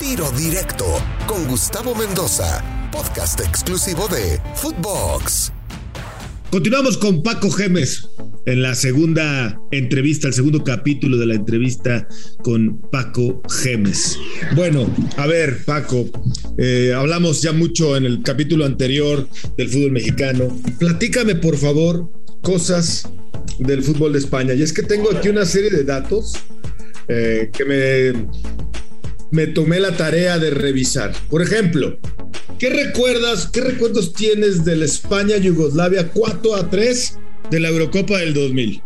Tiro 0.00 0.30
Directo 0.32 0.84
con 1.26 1.46
Gustavo 1.46 1.94
Mendoza, 1.94 2.62
podcast 2.90 3.40
exclusivo 3.40 4.08
de 4.08 4.40
Footbox. 4.56 5.52
Continuamos 6.50 6.98
con 6.98 7.22
Paco 7.22 7.50
Gemes 7.50 8.08
en 8.46 8.62
la 8.62 8.74
segunda 8.74 9.58
entrevista, 9.70 10.28
el 10.28 10.34
segundo 10.34 10.64
capítulo 10.64 11.16
de 11.16 11.26
la 11.26 11.34
entrevista 11.34 12.08
con 12.42 12.80
Paco 12.90 13.40
Gemes. 13.48 14.18
Bueno, 14.56 14.92
a 15.16 15.26
ver, 15.26 15.64
Paco, 15.64 16.06
eh, 16.58 16.92
hablamos 16.94 17.40
ya 17.42 17.52
mucho 17.52 17.96
en 17.96 18.04
el 18.04 18.22
capítulo 18.22 18.64
anterior 18.64 19.28
del 19.56 19.68
fútbol 19.68 19.92
mexicano. 19.92 20.48
Platícame, 20.78 21.36
por 21.36 21.56
favor, 21.56 22.10
cosas 22.42 23.08
del 23.58 23.82
fútbol 23.82 24.12
de 24.12 24.18
España. 24.18 24.54
Y 24.54 24.62
es 24.62 24.72
que 24.72 24.82
tengo 24.82 25.10
aquí 25.10 25.28
una 25.28 25.46
serie 25.46 25.70
de 25.70 25.84
datos 25.84 26.34
eh, 27.08 27.50
que 27.52 27.64
me 27.64 28.28
me 29.34 29.48
tomé 29.48 29.80
la 29.80 29.96
tarea 29.96 30.38
de 30.38 30.50
revisar. 30.50 31.12
Por 31.28 31.42
ejemplo, 31.42 31.98
¿qué 32.56 32.70
recuerdas, 32.70 33.48
qué 33.52 33.62
recuerdos 33.62 34.12
tienes 34.12 34.64
de 34.64 34.76
la 34.76 34.84
España-Yugoslavia 34.84 36.10
4 36.14 36.54
a 36.54 36.70
3 36.70 37.18
de 37.50 37.60
la 37.60 37.68
Eurocopa 37.68 38.18
del 38.18 38.32
2000? 38.32 38.80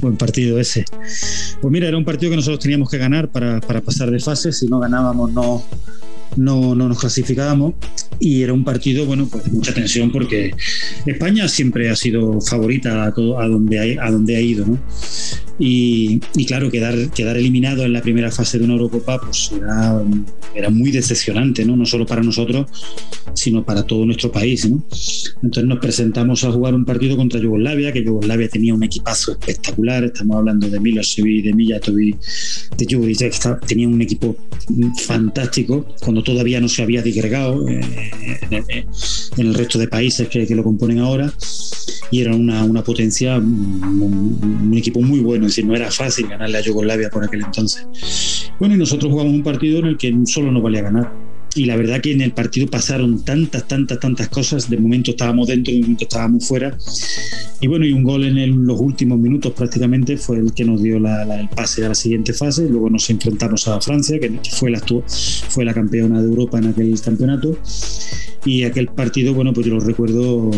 buen 0.00 0.16
partido 0.16 0.58
ese. 0.58 0.84
Pues 1.60 1.72
mira, 1.72 1.86
era 1.86 1.96
un 1.96 2.04
partido 2.04 2.30
que 2.30 2.36
nosotros 2.36 2.58
teníamos 2.58 2.90
que 2.90 2.98
ganar 2.98 3.30
para, 3.30 3.60
para 3.60 3.80
pasar 3.80 4.10
de 4.10 4.18
fase. 4.18 4.50
Si 4.50 4.66
no 4.66 4.80
ganábamos, 4.80 5.32
no, 5.32 5.64
no, 6.36 6.74
no 6.74 6.88
nos 6.88 6.98
clasificábamos 6.98 7.74
y 8.20 8.42
era 8.42 8.52
un 8.52 8.64
partido, 8.64 9.04
bueno, 9.06 9.28
pues 9.30 9.44
de 9.44 9.50
mucha 9.50 9.74
tensión 9.74 10.12
porque 10.12 10.54
España 11.06 11.48
siempre 11.48 11.90
ha 11.90 11.96
sido 11.96 12.40
favorita 12.40 13.04
a, 13.04 13.10
donde, 13.10 13.96
ha, 13.98 14.06
a 14.06 14.10
donde 14.10 14.36
ha 14.36 14.40
ido. 14.40 14.66
Y, 15.58 16.18
claro, 16.46 16.70
quedar, 16.70 17.10
quedar 17.10 17.36
eliminado 17.36 17.84
en 17.84 17.92
la 17.92 18.02
primera 18.02 18.30
fase 18.30 18.58
de 18.58 18.64
una 18.64 18.74
Eurocopa 18.74 19.20
pues 19.20 19.52
era, 19.52 20.02
era 20.54 20.70
muy 20.70 20.90
decepcionante, 20.90 21.64
¿no? 21.64 21.76
No 21.76 21.86
solo 21.86 22.06
para 22.06 22.22
nosotros, 22.22 22.66
sino 23.34 23.64
para 23.64 23.84
todo 23.84 24.04
nuestro 24.04 24.32
país. 24.32 24.64
Entonces 24.64 25.64
nos 25.64 25.78
presentamos 25.78 26.42
a 26.44 26.52
jugar 26.52 26.74
un 26.74 26.84
partido 26.84 27.16
contra 27.16 27.40
Yugoslavia, 27.40 27.92
que 27.92 28.04
Yugoslavia 28.04 28.48
tenía 28.48 28.74
un 28.74 28.82
equipazo 28.82 29.32
espectacular, 29.32 30.04
estamos 30.04 30.36
hablando 30.36 30.68
de 30.68 30.80
Milosevic, 30.80 31.44
de 31.44 31.52
Mijatovic, 31.52 32.18
de 32.76 32.86
Juric, 32.88 33.60
tenía 33.66 33.88
un 33.88 34.00
equipo 34.00 34.36
fantástico, 35.06 35.86
todavía 36.22 36.60
no 36.60 36.68
se 36.68 36.82
había 36.82 37.02
digregado 37.02 37.68
eh, 37.68 37.80
en, 38.50 39.46
el 39.46 39.54
resto 39.54 39.78
de 39.78 39.88
países 39.88 40.28
que, 40.28 40.46
lo 40.54 40.62
componen 40.62 40.98
ahora 40.98 41.32
y 42.10 42.20
era 42.20 42.34
una, 42.34 42.64
una 42.64 42.84
potencia, 42.84 43.38
un, 43.38 44.60
un, 44.62 44.74
equipo 44.76 45.00
muy 45.00 45.20
bueno, 45.20 45.46
es 45.46 45.52
decir, 45.52 45.64
no 45.64 45.74
era 45.74 45.90
fácil 45.90 46.28
ganarle 46.28 46.58
a 46.58 46.60
Yugoslavia 46.60 47.08
por 47.08 47.24
aquel 47.24 47.42
entonces. 47.42 47.86
Bueno, 48.58 48.74
y 48.74 48.78
nosotros 48.78 49.10
jugamos 49.10 49.32
un 49.32 49.42
partido 49.42 49.78
en 49.78 49.86
el 49.86 49.96
que 49.96 50.14
solo 50.26 50.52
nos 50.52 50.62
valía 50.62 50.82
ganar 50.82 51.31
y 51.54 51.66
la 51.66 51.76
verdad 51.76 52.00
que 52.00 52.12
en 52.12 52.20
el 52.20 52.32
partido 52.32 52.66
pasaron 52.66 53.24
tantas, 53.24 53.66
tantas, 53.68 54.00
tantas 54.00 54.28
cosas. 54.28 54.70
De 54.70 54.78
momento 54.78 55.10
estábamos 55.10 55.48
dentro, 55.48 55.72
de 55.72 55.80
momento 55.80 56.04
estábamos 56.04 56.46
fuera. 56.46 56.76
Y 57.60 57.66
bueno, 57.66 57.84
y 57.86 57.92
un 57.92 58.02
gol 58.02 58.24
en 58.24 58.38
el, 58.38 58.50
los 58.50 58.80
últimos 58.80 59.18
minutos 59.18 59.52
prácticamente 59.52 60.16
fue 60.16 60.38
el 60.38 60.52
que 60.52 60.64
nos 60.64 60.82
dio 60.82 60.98
la, 60.98 61.24
la, 61.24 61.40
el 61.40 61.48
pase 61.48 61.84
a 61.84 61.90
la 61.90 61.94
siguiente 61.94 62.32
fase. 62.32 62.68
Luego 62.68 62.90
nos 62.90 63.08
enfrentamos 63.10 63.68
a 63.68 63.80
Francia, 63.80 64.18
que 64.18 64.32
fue 64.50 64.70
la, 64.70 64.82
fue 65.48 65.64
la 65.64 65.74
campeona 65.74 66.20
de 66.20 66.28
Europa 66.28 66.58
en 66.58 66.68
aquel 66.68 67.00
campeonato. 67.00 67.58
Y 68.44 68.64
aquel 68.64 68.88
partido, 68.88 69.34
bueno, 69.34 69.52
pues 69.52 69.66
yo 69.66 69.74
lo 69.74 69.80
recuerdo, 69.80 70.50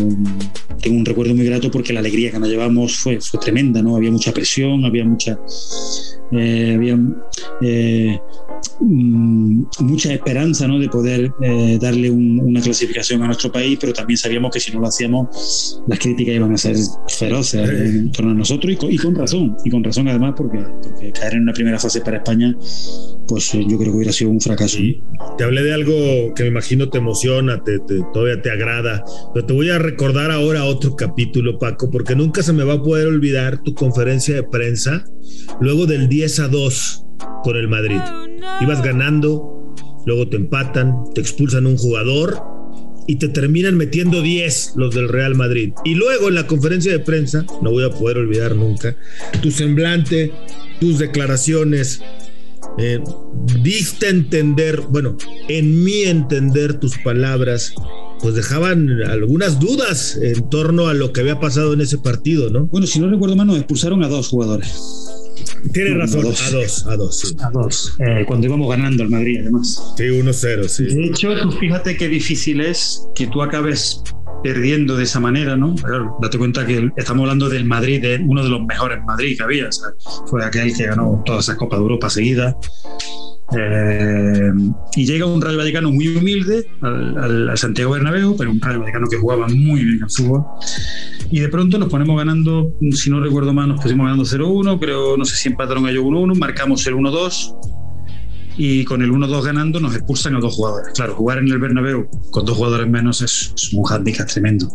tengo 0.81 0.97
un 0.97 1.05
recuerdo 1.05 1.35
muy 1.35 1.45
grato 1.45 1.69
porque 1.69 1.93
la 1.93 1.99
alegría 1.99 2.31
que 2.31 2.39
nos 2.39 2.49
llevamos 2.49 2.95
fue, 2.95 3.21
fue 3.21 3.39
tremenda, 3.39 3.83
¿no? 3.83 3.95
Había 3.95 4.09
mucha 4.09 4.33
presión, 4.33 4.85
había 4.85 5.05
mucha. 5.05 5.37
Eh, 6.31 6.73
había 6.75 6.97
eh, 7.61 8.19
mucha 8.79 10.13
esperanza 10.13 10.67
¿no? 10.67 10.79
de 10.79 10.89
poder 10.89 11.31
eh, 11.41 11.77
darle 11.81 12.09
un, 12.09 12.39
una 12.39 12.61
clasificación 12.61 13.21
a 13.23 13.27
nuestro 13.27 13.51
país, 13.51 13.77
pero 13.79 13.93
también 13.93 14.17
sabíamos 14.17 14.51
que 14.51 14.59
si 14.59 14.71
no 14.71 14.79
lo 14.79 14.87
hacíamos, 14.87 15.81
las 15.87 15.99
críticas 15.99 16.35
iban 16.35 16.53
a 16.53 16.57
ser 16.57 16.75
feroces 17.07 17.69
en 17.69 18.11
torno 18.11 18.31
a 18.31 18.33
nosotros 18.33 18.73
y 18.73 18.75
con, 18.75 18.91
y 18.91 18.97
con 18.97 19.15
razón, 19.15 19.55
y 19.63 19.69
con 19.69 19.83
razón 19.83 20.07
además, 20.07 20.33
porque, 20.35 20.59
porque, 20.81 21.11
caer 21.11 21.35
en 21.35 21.43
una 21.43 21.53
primera 21.53 21.79
fase 21.79 22.01
para 22.01 22.17
España, 22.17 22.55
pues 23.27 23.51
yo 23.51 23.77
creo 23.77 23.91
que 23.91 23.97
hubiera 23.97 24.11
sido 24.11 24.31
un 24.31 24.41
fracaso. 24.41 24.77
Te 25.37 25.43
hablé 25.43 25.63
de 25.63 25.73
algo 25.73 26.33
que 26.35 26.43
me 26.43 26.49
imagino 26.49 26.89
te 26.89 26.97
emociona, 26.97 27.63
te, 27.63 27.79
te, 27.79 28.01
todavía 28.13 28.41
te 28.41 28.51
agrada, 28.51 29.03
pero 29.33 29.45
te 29.45 29.53
voy 29.53 29.69
a 29.69 29.79
recordar 29.79 30.31
ahora 30.31 30.65
otro 30.65 30.95
capítulo, 30.95 31.57
Paco, 31.59 31.89
porque 31.89 32.15
nunca 32.15 32.43
se 32.43 32.53
me 32.53 32.63
va 32.63 32.73
a 32.73 32.81
poder 32.81 33.07
olvidar 33.07 33.61
tu 33.63 33.73
conferencia 33.73 34.35
de 34.35 34.43
prensa 34.43 35.05
luego 35.59 35.85
del 35.85 36.09
10 36.09 36.39
a 36.39 36.47
2 36.47 37.04
con 37.43 37.55
el 37.55 37.67
Madrid. 37.67 37.99
Ibas 38.61 38.83
ganando, 38.83 39.73
luego 40.05 40.27
te 40.29 40.37
empatan, 40.37 41.03
te 41.13 41.21
expulsan 41.21 41.65
un 41.65 41.77
jugador 41.77 42.41
y 43.07 43.17
te 43.17 43.29
terminan 43.29 43.75
metiendo 43.75 44.21
10 44.21 44.73
los 44.75 44.93
del 44.95 45.09
Real 45.09 45.35
Madrid. 45.35 45.73
Y 45.83 45.95
luego 45.95 46.29
en 46.29 46.35
la 46.35 46.47
conferencia 46.47 46.91
de 46.91 46.99
prensa, 46.99 47.45
no 47.61 47.71
voy 47.71 47.85
a 47.85 47.91
poder 47.91 48.17
olvidar 48.17 48.55
nunca, 48.55 48.97
tu 49.41 49.51
semblante, 49.51 50.31
tus 50.79 50.97
declaraciones, 50.97 52.01
eh, 52.77 53.01
diste 53.61 54.09
entender, 54.09 54.81
bueno, 54.89 55.17
en 55.47 55.83
mi 55.83 56.03
entender 56.03 56.79
tus 56.79 56.97
palabras, 56.97 57.73
pues 58.21 58.35
dejaban 58.35 58.89
algunas 59.03 59.59
dudas 59.59 60.17
en 60.21 60.49
torno 60.49 60.87
a 60.87 60.93
lo 60.93 61.13
que 61.13 61.21
había 61.21 61.39
pasado 61.39 61.73
en 61.73 61.81
ese 61.81 61.97
partido, 61.97 62.49
¿no? 62.49 62.65
Bueno, 62.67 62.87
si 62.87 62.99
no 62.99 63.09
recuerdo 63.09 63.35
mal, 63.35 63.47
nos 63.47 63.57
expulsaron 63.57 64.03
a 64.03 64.07
dos 64.07 64.29
jugadores. 64.29 65.14
Tiene 65.73 65.97
razón, 65.97 66.21
a 66.21 66.23
dos, 66.23 66.41
a 66.41 66.51
dos, 66.51 66.87
a 66.87 66.95
dos. 66.95 67.19
Sí. 67.19 67.35
A 67.39 67.49
dos. 67.49 67.97
Eh, 67.99 68.23
cuando 68.27 68.47
íbamos 68.47 68.69
ganando 68.69 69.03
el 69.03 69.09
Madrid, 69.09 69.39
además. 69.41 69.93
Sí, 69.97 70.03
1-0, 70.03 70.67
sí. 70.67 70.85
De 70.85 71.05
hecho, 71.05 71.35
tú 71.41 71.51
fíjate 71.51 71.97
qué 71.97 72.07
difícil 72.07 72.61
es 72.61 73.07
que 73.15 73.27
tú 73.27 73.41
acabes 73.41 74.01
perdiendo 74.43 74.95
de 74.95 75.03
esa 75.03 75.19
manera, 75.19 75.55
¿no? 75.55 75.73
Claro, 75.75 76.17
date 76.21 76.37
cuenta 76.37 76.65
que 76.65 76.91
estamos 76.97 77.23
hablando 77.23 77.49
del 77.49 77.65
Madrid, 77.65 78.01
de 78.01 78.17
uno 78.17 78.43
de 78.43 78.49
los 78.49 78.63
mejores 78.63 78.99
Madrid 79.03 79.35
que 79.37 79.43
había, 79.43 79.69
o 79.69 79.71
sea, 79.71 79.87
fue 80.27 80.45
aquel 80.45 80.75
que 80.75 80.85
ganó 80.85 81.23
todas 81.25 81.45
esas 81.45 81.57
Copas 81.57 81.79
de 81.79 81.83
Europa 81.83 82.09
seguidas. 82.09 82.55
Eh, 83.51 84.51
y 84.95 85.05
llega 85.05 85.25
un 85.27 85.41
Rayo 85.41 85.57
Vallecano 85.57 85.91
muy 85.91 86.07
humilde 86.07 86.67
al, 86.81 87.49
al, 87.49 87.57
Santiago 87.57 87.91
Bernabéu, 87.91 88.35
pero 88.35 88.51
un 88.51 88.59
Rayo 88.59 88.79
Vallecano 88.79 89.07
que 89.07 89.17
jugaba 89.17 89.47
muy 89.47 89.83
bien 89.83 90.03
al 90.03 90.09
fútbol. 90.09 90.43
Y 91.31 91.39
de 91.39 91.49
pronto 91.49 91.77
nos 91.77 91.89
ponemos 91.89 92.17
ganando, 92.17 92.73
si 92.91 93.09
no 93.09 93.19
recuerdo 93.19 93.53
mal, 93.53 93.69
nos 93.69 93.81
pusimos 93.81 94.05
ganando 94.05 94.23
0-1, 94.23 94.77
pero 94.79 95.17
no 95.17 95.25
sé 95.25 95.35
si 95.35 95.49
empataron 95.49 95.87
ellos 95.87 96.03
1-1, 96.03 96.37
marcamos 96.37 96.85
el 96.87 96.95
1-2 96.95 97.74
y 98.57 98.85
con 98.85 99.01
el 99.01 99.11
1-2 99.11 99.43
ganando 99.43 99.79
nos 99.79 99.95
expulsan 99.95 100.35
a 100.35 100.39
dos 100.39 100.55
jugadores. 100.55 100.93
Claro, 100.93 101.15
jugar 101.15 101.39
en 101.39 101.47
el 101.47 101.59
Bernabéu 101.59 102.09
con 102.31 102.45
dos 102.45 102.57
jugadores 102.57 102.87
menos 102.87 103.21
es, 103.21 103.53
es 103.55 103.73
un 103.73 103.83
handicap 103.89 104.27
tremendo. 104.27 104.73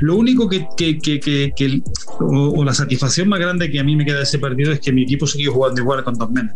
Lo 0.00 0.16
único 0.16 0.48
que, 0.48 0.66
que, 0.76 0.98
que, 0.98 1.20
que 1.20 1.82
o, 2.18 2.60
o, 2.60 2.64
la 2.64 2.74
satisfacción 2.74 3.28
más 3.28 3.40
grande 3.40 3.70
que 3.70 3.78
a 3.78 3.84
mí 3.84 3.96
me 3.96 4.04
queda 4.04 4.18
de 4.18 4.24
ese 4.24 4.38
partido 4.38 4.72
es 4.72 4.80
que 4.80 4.92
mi 4.92 5.02
equipo 5.02 5.26
siguió 5.26 5.52
jugando 5.52 5.80
igual 5.80 6.02
con 6.04 6.14
dos 6.14 6.30
menos. 6.30 6.54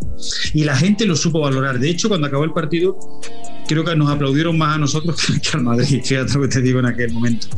Y 0.54 0.64
la 0.64 0.76
gente 0.76 1.06
lo 1.06 1.16
supo 1.16 1.40
valorar. 1.40 1.78
De 1.78 1.88
hecho, 1.88 2.08
cuando 2.08 2.26
acabó 2.26 2.44
el 2.44 2.52
partido, 2.52 2.98
creo 3.66 3.84
que 3.84 3.94
nos 3.94 4.10
aplaudieron 4.10 4.56
más 4.58 4.76
a 4.76 4.78
nosotros 4.78 5.16
que 5.42 5.56
al 5.56 5.62
Madrid, 5.62 6.00
fíjate 6.04 6.34
lo 6.34 6.42
que 6.42 6.48
te 6.48 6.62
digo 6.62 6.80
en 6.80 6.86
aquel 6.86 7.12
momento. 7.12 7.48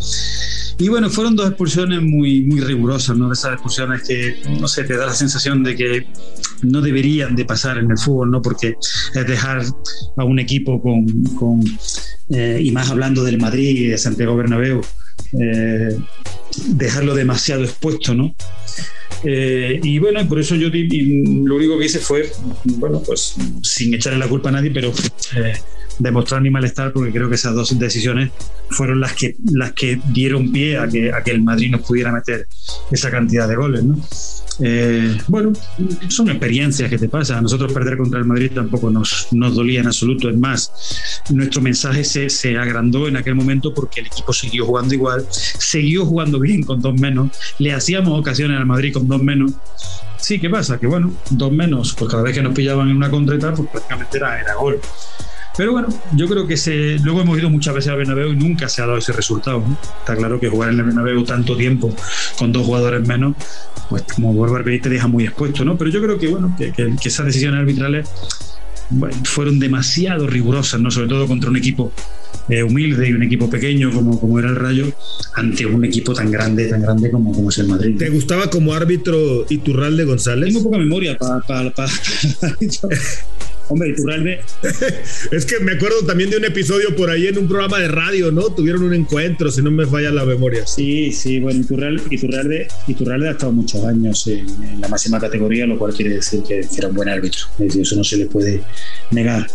Y 0.81 0.89
bueno, 0.89 1.11
fueron 1.11 1.37
dos 1.37 1.47
expulsiones 1.47 2.01
muy, 2.01 2.41
muy 2.41 2.61
rigurosas, 2.61 3.15
¿no? 3.17 3.31
Esas 3.31 3.53
expulsiones 3.53 4.03
que, 4.03 4.37
no 4.59 4.67
sé, 4.67 4.85
te 4.85 4.97
da 4.97 5.07
la 5.07 5.13
sensación 5.13 5.63
de 5.63 5.77
que 5.77 6.07
no 6.63 6.81
deberían 6.81 7.37
de 7.37 7.45
pasar 7.45 7.77
en 7.77 7.91
el 7.91 7.99
fútbol, 7.99 8.31
¿no? 8.31 8.41
Porque 8.41 8.77
es 9.15 9.27
dejar 9.27 9.63
a 10.17 10.25
un 10.25 10.39
equipo 10.39 10.81
con, 10.81 11.07
con 11.39 11.61
eh, 12.31 12.61
y 12.63 12.71
más 12.71 12.91
hablando 12.91 13.23
del 13.23 13.39
Madrid 13.39 13.77
y 13.77 13.87
de 13.89 13.99
Santiago 13.99 14.35
Bernabéu, 14.37 14.81
eh, 15.39 15.99
dejarlo 16.69 17.15
demasiado 17.15 17.63
expuesto, 17.63 18.15
¿no? 18.15 18.35
Eh, 19.23 19.81
y 19.83 19.99
bueno, 19.99 20.27
por 20.27 20.41
eso 20.41 20.55
yo 20.55 20.69
lo 20.71 21.57
único 21.57 21.79
que 21.79 21.85
hice 21.85 21.99
fue, 21.99 22.33
bueno, 22.65 23.03
pues 23.05 23.35
sin 23.63 23.93
echarle 23.93 24.19
la 24.19 24.29
culpa 24.29 24.49
a 24.49 24.53
nadie, 24.53 24.71
pero 24.71 24.93
eh, 25.37 25.53
demostrar 26.01 26.41
mi 26.41 26.51
malestar 26.51 26.93
porque 26.93 27.13
creo 27.13 27.29
que 27.29 27.37
esas 27.37 27.55
dos 27.55 27.79
decisiones 27.79 28.31
fueron 28.71 29.01
las 29.01 29.13
que, 29.15 29.37
las 29.53 29.73
que 29.73 30.01
dieron 30.13 30.51
pie 30.51 30.79
a 30.79 30.89
que, 30.89 31.13
a 31.13 31.23
que 31.23 31.31
el 31.31 31.43
Madrid 31.43 31.71
nos 31.71 31.83
pudiera 31.83 32.11
meter 32.11 32.47
esa 32.91 33.11
cantidad 33.11 33.47
de 33.47 33.57
goles, 33.57 33.85
¿no? 33.85 33.97
Eh, 34.63 35.17
bueno, 35.29 35.53
son 36.09 36.29
experiencias 36.29 36.91
que 36.91 36.99
te 36.99 37.09
pasan. 37.09 37.39
A 37.39 37.41
nosotros 37.41 37.73
perder 37.73 37.97
contra 37.97 38.19
el 38.19 38.27
Madrid 38.27 38.51
tampoco 38.55 38.91
nos, 38.91 39.29
nos 39.33 39.55
dolía 39.55 39.81
en 39.81 39.87
absoluto. 39.87 40.29
Es 40.29 40.37
más, 40.37 41.23
nuestro 41.31 41.63
mensaje 41.63 42.05
se, 42.05 42.29
se, 42.29 42.59
agrandó 42.59 43.09
en 43.09 43.17
aquel 43.17 43.35
momento 43.35 43.73
porque 43.73 44.01
el 44.01 44.07
equipo 44.07 44.33
siguió 44.33 44.67
jugando 44.67 44.93
igual, 44.95 45.27
siguió 45.31 46.05
jugando 46.05 46.39
bien 46.39 46.63
con 46.63 46.81
dos 46.81 46.95
menos, 47.01 47.31
le 47.59 47.73
hacíamos 47.73 48.19
ocasiones 48.19 48.59
al 48.59 48.67
Madrid 48.67 48.93
con 48.93 49.09
dos 49.09 49.23
menos. 49.23 49.53
Sí, 50.19 50.39
¿qué 50.39 50.51
pasa? 50.51 50.79
Que 50.79 50.87
bueno, 50.87 51.13
dos 51.31 51.51
menos, 51.51 51.95
pues 51.95 52.11
cada 52.11 52.23
vez 52.23 52.35
que 52.35 52.43
nos 52.43 52.55
pillaban 52.55 52.91
en 52.91 52.97
una 52.97 53.11
contra 53.11 53.39
pues 53.55 53.69
prácticamente 53.71 54.19
era, 54.19 54.41
era 54.41 54.55
gol. 54.55 54.79
Pero 55.57 55.73
bueno, 55.73 55.89
yo 56.15 56.29
creo 56.29 56.47
que 56.47 56.57
se, 56.57 56.99
luego 57.01 57.23
hemos 57.23 57.39
ido 57.39 57.51
muchas 57.51 57.75
veces 57.75 57.91
al 57.91 57.99
Bernabéu 57.99 58.33
y 58.33 58.37
nunca 58.37 58.69
se 58.69 58.83
ha 58.83 58.87
dado 58.87 58.99
ese 58.99 59.13
resultado. 59.13 59.61
¿no? 59.61 59.77
Está 59.99 60.17
claro 60.17 60.39
que 60.41 60.49
jugar 60.49 60.71
en 60.73 60.79
el 60.79 60.87
Bernabéu 60.87 61.25
tanto 61.25 61.57
tiempo 61.57 61.95
con 62.39 62.53
dos 62.53 62.65
jugadores 62.65 63.07
menos, 63.07 63.35
pues 63.89 64.05
como 64.15 64.33
vuelvo 64.33 64.55
a 64.55 64.59
repetir, 64.59 64.83
te 64.83 64.89
deja 64.91 65.09
muy 65.09 65.25
expuesto, 65.25 65.65
¿no? 65.65 65.77
Pero 65.77 65.91
yo 65.91 66.01
creo 66.01 66.19
que 66.19 66.29
bueno, 66.29 66.55
que, 66.57 66.73
que, 66.73 66.95
que 67.01 67.09
esas 67.09 67.27
decisiones 67.27 67.61
arbitrales 67.61 68.09
fueron 69.25 69.59
demasiado 69.59 70.27
rigurosas, 70.27 70.81
¿no? 70.81 70.91
sobre 70.91 71.09
todo 71.09 71.27
contra 71.27 71.51
un 71.51 71.57
equipo 71.57 71.93
eh, 72.49 72.63
humilde 72.63 73.09
y 73.09 73.13
un 73.13 73.23
equipo 73.23 73.49
pequeño 73.49 73.93
como, 73.93 74.19
como 74.19 74.39
era 74.39 74.49
el 74.49 74.57
Rayo, 74.57 74.93
ante 75.35 75.67
un 75.67 75.85
equipo 75.85 76.13
tan 76.13 76.31
grande, 76.31 76.69
tan 76.69 76.83
grande 76.83 77.11
como, 77.11 77.33
como 77.33 77.51
es 77.51 77.59
el 77.59 77.69
Madrid. 77.69 77.97
¿Te 77.97 78.11
gustaba 78.11 78.51
como 78.51 78.73
árbitro 78.75 79.47
Iturralde 79.49 80.05
González? 80.05 80.53
Tengo 80.53 80.65
poca 80.65 80.79
memoria 80.79 81.17
para... 81.17 81.71
Pa, 81.71 81.87
Hombre, 83.71 83.91
Iturralde. 83.91 84.41
es 85.31 85.47
que 85.47 85.61
me 85.61 85.73
acuerdo 85.73 86.05
también 86.05 86.29
de 86.29 86.39
un 86.39 86.45
episodio 86.45 86.95
por 86.97 87.09
ahí 87.09 87.29
en 87.29 87.39
un 87.39 87.47
programa 87.47 87.79
de 87.79 87.87
radio, 87.87 88.33
¿no? 88.33 88.53
Tuvieron 88.53 88.83
un 88.83 88.93
encuentro, 88.93 89.49
si 89.49 89.63
no 89.63 89.71
me 89.71 89.87
falla 89.87 90.11
la 90.11 90.25
memoria. 90.25 90.67
Sí, 90.67 91.13
sí, 91.13 91.39
bueno, 91.39 91.61
Iturralde, 91.61 92.03
Iturralde, 92.89 93.29
ha 93.29 93.31
estado 93.31 93.53
muchos 93.53 93.85
años 93.85 94.27
en, 94.27 94.81
la 94.81 94.89
máxima 94.89 95.21
categoría, 95.21 95.67
lo 95.67 95.79
cual 95.79 95.95
quiere 95.95 96.17
decir 96.17 96.43
que, 96.43 96.67
era 96.77 96.89
un 96.89 96.97
buen 96.97 97.09
árbitro. 97.09 97.43
Es 97.53 97.67
decir, 97.67 97.83
eso 97.83 97.95
no 97.95 98.03
se 98.03 98.17
le 98.17 98.27
puede 98.27 98.61
negar. 99.13 99.47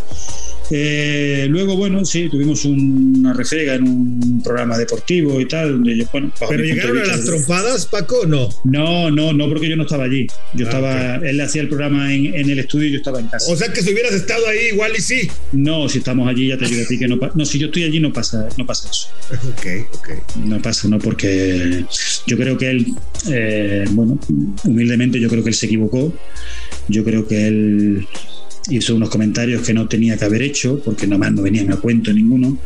Eh, 0.71 1.45
luego, 1.49 1.75
bueno, 1.75 2.03
sí, 2.05 2.27
tuvimos 2.29 2.65
una 2.65 3.33
refega 3.33 3.75
en 3.75 3.83
un 3.83 4.41
programa 4.43 4.77
deportivo 4.77 5.39
y 5.39 5.47
tal, 5.47 5.73
donde 5.73 5.97
yo, 5.97 6.05
bueno, 6.11 6.31
¿Pero 6.49 6.63
llegaron 6.63 6.97
a 6.97 7.05
las 7.05 7.25
trompadas, 7.25 7.85
Paco, 7.85 8.21
o 8.21 8.25
no? 8.25 8.49
No, 8.63 9.11
no, 9.11 9.33
no, 9.33 9.47
porque 9.47 9.69
yo 9.69 9.75
no 9.75 9.83
estaba 9.83 10.05
allí. 10.05 10.27
Yo 10.53 10.65
ah, 10.65 10.69
estaba, 10.69 11.15
él 11.17 11.39
hacía 11.41 11.61
el 11.61 11.67
programa 11.67 12.13
en, 12.13 12.49
el 12.49 12.59
estudio 12.59 12.87
y 12.87 12.91
yo 12.93 12.97
estaba 12.97 13.19
en 13.19 13.27
casa. 13.27 13.51
O 13.51 13.55
sea 13.55 13.71
que 13.71 13.81
si 13.81 13.93
hubieras 13.93 14.13
estado 14.13 14.47
ahí, 14.47 14.69
igual 14.71 14.93
y 14.97 15.01
sí. 15.01 15.29
No, 15.51 15.87
si 15.87 15.99
estamos 15.99 16.27
allí, 16.27 16.47
ya 16.47 16.57
te 16.57 16.65
digo 16.65 16.83
a 16.83 16.87
ti 16.87 16.97
que 16.97 17.07
no 17.07 17.19
pasa. 17.19 17.33
No, 17.35 17.45
si 17.45 17.59
yo 17.59 17.67
estoy 17.67 17.83
allí, 17.83 17.99
no 17.99 18.11
pasa, 18.11 18.47
no 18.57 18.65
pasa 18.65 18.89
eso. 18.89 19.07
Ok, 19.55 19.87
ok. 19.93 20.09
No 20.37 20.61
pasa, 20.61 20.87
no, 20.87 20.99
porque 20.99 21.85
yo 22.27 22.37
creo 22.37 22.57
que 22.57 22.69
él, 22.69 22.87
eh, 23.31 23.85
bueno, 23.91 24.19
humildemente, 24.63 25.19
yo 25.19 25.29
creo 25.29 25.43
que 25.43 25.49
él 25.49 25.55
se 25.55 25.67
equivocó. 25.67 26.13
Yo 26.87 27.03
creo 27.03 27.27
que 27.27 27.47
él 27.47 28.07
hizo 28.69 28.95
unos 28.95 29.09
comentarios 29.09 29.61
que 29.61 29.73
no 29.73 29.87
tenía 29.87 30.17
que 30.17 30.25
haber 30.25 30.41
hecho, 30.41 30.81
porque 30.83 31.07
nada 31.07 31.19
más 31.19 31.33
no 31.33 31.43
venían 31.43 31.71
a 31.71 31.77
cuento 31.77 32.11
ninguno. 32.11 32.57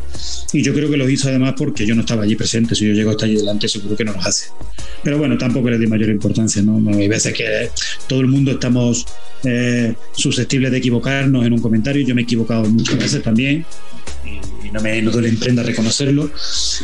Y 0.52 0.62
yo 0.62 0.72
creo 0.72 0.90
que 0.90 0.96
los 0.96 1.10
hizo 1.10 1.28
además 1.28 1.54
porque 1.56 1.86
yo 1.86 1.94
no 1.94 2.00
estaba 2.00 2.22
allí 2.22 2.36
presente. 2.36 2.74
Si 2.74 2.86
yo 2.86 2.94
llego 2.94 3.10
hasta 3.10 3.26
allí 3.26 3.36
delante, 3.36 3.68
seguro 3.68 3.96
que 3.96 4.04
no 4.04 4.12
los 4.12 4.26
hace. 4.26 4.50
Pero 5.02 5.18
bueno, 5.18 5.36
tampoco 5.38 5.70
le 5.70 5.78
di 5.78 5.86
mayor 5.86 6.10
importancia, 6.10 6.62
¿no? 6.62 6.82
Hay 6.90 7.08
veces 7.08 7.32
que 7.34 7.70
todo 8.08 8.20
el 8.20 8.26
mundo 8.26 8.52
estamos 8.52 9.06
eh, 9.44 9.94
susceptibles 10.12 10.70
de 10.70 10.78
equivocarnos 10.78 11.46
en 11.46 11.52
un 11.52 11.60
comentario. 11.60 12.06
Yo 12.06 12.14
me 12.14 12.22
he 12.22 12.24
equivocado 12.24 12.64
muchas 12.64 12.98
veces 12.98 13.22
también. 13.22 13.64
Y, 14.24 14.70
no 14.70 14.80
me 14.80 15.02
no 15.02 15.10
duele 15.10 15.28
emprenda 15.28 15.62
reconocerlo. 15.62 16.30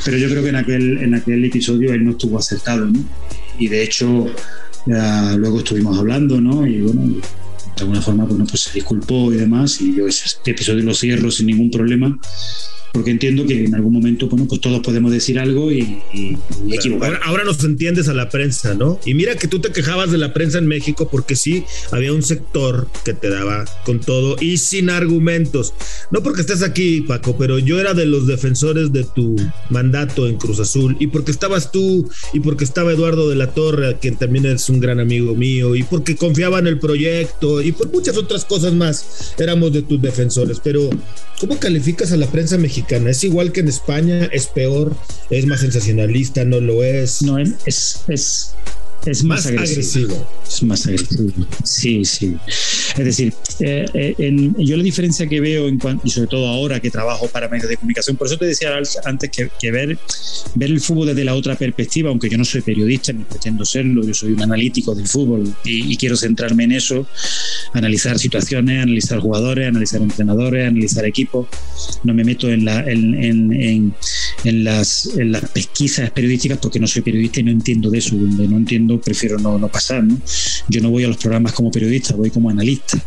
Pero 0.04 0.16
yo 0.16 0.28
creo 0.28 0.42
que 0.42 0.48
en 0.48 0.56
aquel, 0.56 0.98
en 0.98 1.14
aquel 1.14 1.44
episodio 1.44 1.92
él 1.92 2.04
no 2.04 2.12
estuvo 2.12 2.38
acertado, 2.38 2.86
¿no? 2.86 3.04
Y 3.58 3.68
de 3.68 3.82
hecho, 3.82 4.26
luego 4.86 5.58
estuvimos 5.58 5.98
hablando, 5.98 6.40
¿no? 6.40 6.66
Y 6.66 6.80
bueno, 6.80 7.20
de 7.76 7.82
alguna 7.82 8.00
forma 8.00 8.24
bueno, 8.24 8.46
pues 8.48 8.62
se 8.62 8.72
disculpó 8.72 9.32
y 9.32 9.36
demás, 9.36 9.80
y 9.80 9.94
yo 9.94 10.08
ese 10.08 10.38
episodio 10.46 10.82
lo 10.82 10.94
cierro 10.94 11.30
sin 11.30 11.46
ningún 11.46 11.70
problema 11.70 12.18
porque 12.96 13.10
entiendo 13.10 13.44
que 13.46 13.66
en 13.66 13.74
algún 13.74 13.92
momento, 13.92 14.26
bueno, 14.26 14.46
pues 14.48 14.58
todos 14.62 14.80
podemos 14.80 15.12
decir 15.12 15.38
algo 15.38 15.70
y, 15.70 15.98
equivocar. 16.72 17.20
Ahora, 17.24 17.44
nos 17.44 17.62
entiendes 17.62 18.08
a 18.08 18.14
la 18.14 18.30
prensa, 18.30 18.74
¿no? 18.74 18.98
Y 19.04 19.12
mira 19.12 19.36
que 19.36 19.48
tú 19.48 19.60
te 19.60 19.70
quejabas 19.70 20.10
de 20.10 20.16
la 20.16 20.32
prensa 20.32 20.56
en 20.56 20.66
México 20.66 21.06
porque 21.10 21.36
sí 21.36 21.64
había 21.92 22.14
un 22.14 22.22
sector 22.22 22.88
que 23.04 23.12
te 23.12 23.28
daba 23.28 23.66
con 23.84 24.00
todo 24.00 24.36
y 24.40 24.56
sin 24.56 24.88
argumentos. 24.88 25.74
No 26.10 26.22
porque 26.22 26.40
estés 26.40 26.62
aquí, 26.62 27.02
Paco, 27.02 27.36
pero 27.36 27.58
yo 27.58 27.78
era 27.78 27.92
de 27.92 28.06
los 28.06 28.26
defensores 28.26 28.94
de 28.94 29.04
tu 29.04 29.36
mandato 29.68 30.26
en 30.26 30.36
Cruz 30.36 30.58
Azul 30.58 30.96
y 30.98 31.08
porque 31.08 31.32
estabas 31.32 31.70
tú 31.72 32.08
y 32.32 32.40
porque 32.40 32.64
estaba 32.64 32.92
Eduardo 32.92 33.28
de 33.28 33.36
la 33.36 33.52
Torre, 33.52 33.98
quien 34.00 34.16
también 34.16 34.46
es 34.46 34.70
un 34.70 34.80
gran 34.80 35.00
amigo 35.00 35.34
mío, 35.34 35.76
y 35.76 35.82
porque 35.82 36.16
confiaba 36.16 36.58
en 36.60 36.66
el 36.66 36.78
proyecto 36.78 37.60
y 37.66 37.72
por 37.72 37.90
muchas 37.90 38.16
otras 38.16 38.44
cosas 38.44 38.72
más 38.74 39.34
éramos 39.38 39.72
de 39.72 39.82
tus 39.82 40.00
defensores. 40.00 40.60
Pero, 40.62 40.88
¿cómo 41.40 41.58
calificas 41.58 42.12
a 42.12 42.16
la 42.16 42.30
prensa 42.30 42.58
mexicana? 42.58 43.10
¿Es 43.10 43.24
igual 43.24 43.50
que 43.50 43.60
en 43.60 43.68
España? 43.68 44.26
¿Es 44.26 44.46
peor? 44.46 44.94
¿Es 45.30 45.46
más 45.46 45.60
sensacionalista? 45.60 46.44
¿No 46.44 46.60
lo 46.60 46.84
es? 46.84 47.22
No, 47.22 47.38
es, 47.38 48.04
es, 48.06 48.54
es 49.06 49.24
más, 49.24 49.46
agresivo. 49.46 50.28
Es 50.46 50.62
más 50.62 50.86
agresivo. 50.86 51.32
Sí, 51.64 52.04
sí. 52.04 52.36
Es 52.48 53.04
decir, 53.04 53.32
eh, 53.60 53.86
eh, 53.94 54.52
yo 54.58 54.76
la 54.76 54.82
diferencia 54.82 55.26
que 55.26 55.40
veo, 55.40 55.68
en 55.68 55.78
y 56.02 56.10
sobre 56.10 56.26
todo 56.26 56.48
ahora 56.48 56.80
que 56.80 56.90
trabajo 56.90 57.28
para 57.28 57.48
medios 57.48 57.68
de 57.68 57.76
comunicación, 57.76 58.16
por 58.16 58.26
eso 58.26 58.36
te 58.36 58.46
decía 58.46 58.76
antes 59.04 59.30
que, 59.30 59.70
ver, 59.70 59.98
ver 60.54 60.70
el 60.70 60.80
fútbol 60.80 61.06
desde 61.08 61.24
la 61.24 61.34
otra 61.34 61.54
perspectiva, 61.54 62.10
aunque 62.10 62.28
yo 62.28 62.36
no 62.36 62.44
soy 62.44 62.62
periodista 62.62 63.12
ni 63.12 63.22
pretendo 63.24 63.64
serlo, 63.64 64.04
yo 64.04 64.12
soy 64.12 64.32
un 64.32 64.42
analítico 64.42 64.94
del 64.94 65.06
fútbol 65.06 65.54
y, 65.64 65.96
quiero 65.96 66.16
centrarme 66.16 66.64
en 66.64 66.72
eso, 66.72 67.06
analizar 67.72 68.18
situaciones, 68.18 68.82
analizar 68.82 69.18
jugadores, 69.18 69.66
analizar 69.68 70.02
entrenadores, 70.02 70.68
analizar 70.68 71.06
equipos. 71.06 71.46
No 72.04 72.12
me 72.12 72.22
meto 72.22 72.50
en, 72.50 72.64
la, 72.64 72.80
en, 72.80 73.14
en, 73.14 73.94
las, 74.64 75.06
en 75.16 75.32
las 75.32 75.50
pesquisas 75.50 76.10
periodísticas 76.10 76.58
porque 76.58 76.78
no 76.78 76.86
soy 76.86 77.02
periodista 77.02 77.40
y 77.40 77.44
no 77.44 77.50
entiendo 77.50 77.90
de 77.90 77.98
eso, 77.98 78.16
donde 78.16 78.46
no 78.48 78.56
entiendo 78.56 79.00
prefiero 79.00 79.38
no, 79.38 79.58
no 79.58 79.68
pasar. 79.68 80.04
¿no? 80.04 80.18
Yo 80.68 80.80
no 80.80 80.90
voy 80.90 81.04
a 81.04 81.08
los 81.08 81.16
programas 81.16 81.52
como 81.52 81.70
periodista, 81.70 82.14
voy 82.14 82.30
como 82.30 82.50
analista. 82.50 82.98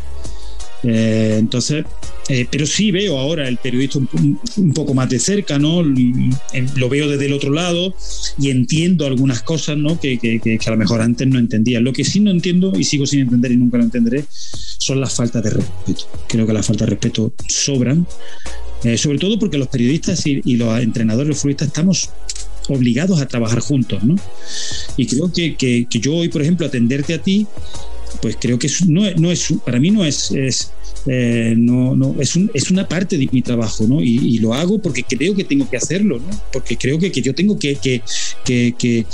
Eh, 0.83 1.36
entonces, 1.38 1.83
eh, 2.30 2.47
pero 2.50 2.65
sí 2.65 2.91
veo 2.91 3.18
ahora 3.18 3.47
el 3.47 3.57
periodista 3.57 4.00
un, 4.00 4.74
poco 4.74 4.94
más 4.94 5.09
de 5.09 5.19
cerca, 5.19 5.59
¿no? 5.59 5.83
Lo 5.83 6.89
veo 6.89 7.09
desde 7.09 7.25
el 7.25 7.33
otro 7.33 7.51
lado 7.51 7.94
y 8.38 8.50
entiendo 8.50 9.06
algunas 9.06 9.41
cosas, 9.41 9.77
¿no? 9.77 10.00
Que, 10.00 10.18
que, 10.19 10.39
que, 10.39 10.59
a 10.65 10.71
lo 10.71 10.77
mejor 10.77 11.01
antes 11.01 11.27
no 11.27 11.38
entendía. 11.38 11.80
Lo 11.80 11.91
que 11.91 12.06
sí 12.06 12.19
no 12.19 12.31
entiendo 12.31 12.71
y 12.77 12.83
sigo 12.83 13.06
sin 13.06 13.21
entender 13.21 13.51
y 13.51 13.57
nunca 13.57 13.77
lo 13.77 13.83
entenderé 13.83 14.25
son 14.31 15.01
las 15.01 15.13
faltas 15.13 15.44
de 15.44 15.50
respeto. 15.50 16.06
Creo 16.27 16.47
que 16.47 16.53
las 16.53 16.65
faltas 16.65 16.88
de 16.88 16.91
respeto 16.91 17.33
sobran, 17.47 18.07
eh, 18.84 18.98
sobre 18.98 19.20
todo 19.20 19.38
porque 19.40 19.58
los 19.58 19.68
periodistas 19.68 20.26
y, 20.26 20.56
los 20.56 20.80
entrenadores, 20.80 21.30
los 21.30 21.38
futbolistas, 21.38 21.68
estamos 21.68 22.10
obligados 22.68 23.20
a 23.20 23.28
trabajar 23.28 23.60
juntos, 23.60 24.04
¿no? 24.04 24.16
Y 24.96 25.08
creo 25.08 25.31
que, 25.31 25.56
que, 25.56 25.88
que 25.90 26.00
yo 26.00 26.16
hoy, 26.16 26.30
por 26.30 26.42
ejemplo, 26.42 26.66
atenderte 26.66 27.14
a 27.14 27.22
ti 27.22 27.48
pues 28.22 28.38
creo 28.40 28.60
que 28.60 28.70
no, 28.88 29.10
no, 29.18 29.32
es, 29.32 29.54
para 29.66 29.80
mí 29.80 29.92
no 29.92 30.04
es, 30.04 30.32
eh, 31.08 31.54
no, 31.58 31.96
no, 31.96 32.16
es, 32.20 32.38
es, 32.54 32.72
una 32.72 32.88
parte 32.88 33.18
de 33.18 33.30
mi 33.32 33.42
trabajo, 33.42 33.86
¿no? 33.88 34.02
Y, 34.02 34.40
lo 34.40 34.54
hago 34.54 34.80
porque 34.80 35.04
creo 35.04 35.36
que 35.36 35.44
tengo 35.44 35.70
que 35.70 35.78
hacerlo, 35.78 36.20
¿no? 36.20 36.42
Porque 36.52 36.78
creo 36.78 36.98
que, 36.98 37.12
que 37.12 37.22
yo 37.22 37.36
tengo 37.36 37.60
que, 37.60 37.76
que, 37.76 38.02
que, 38.46 39.06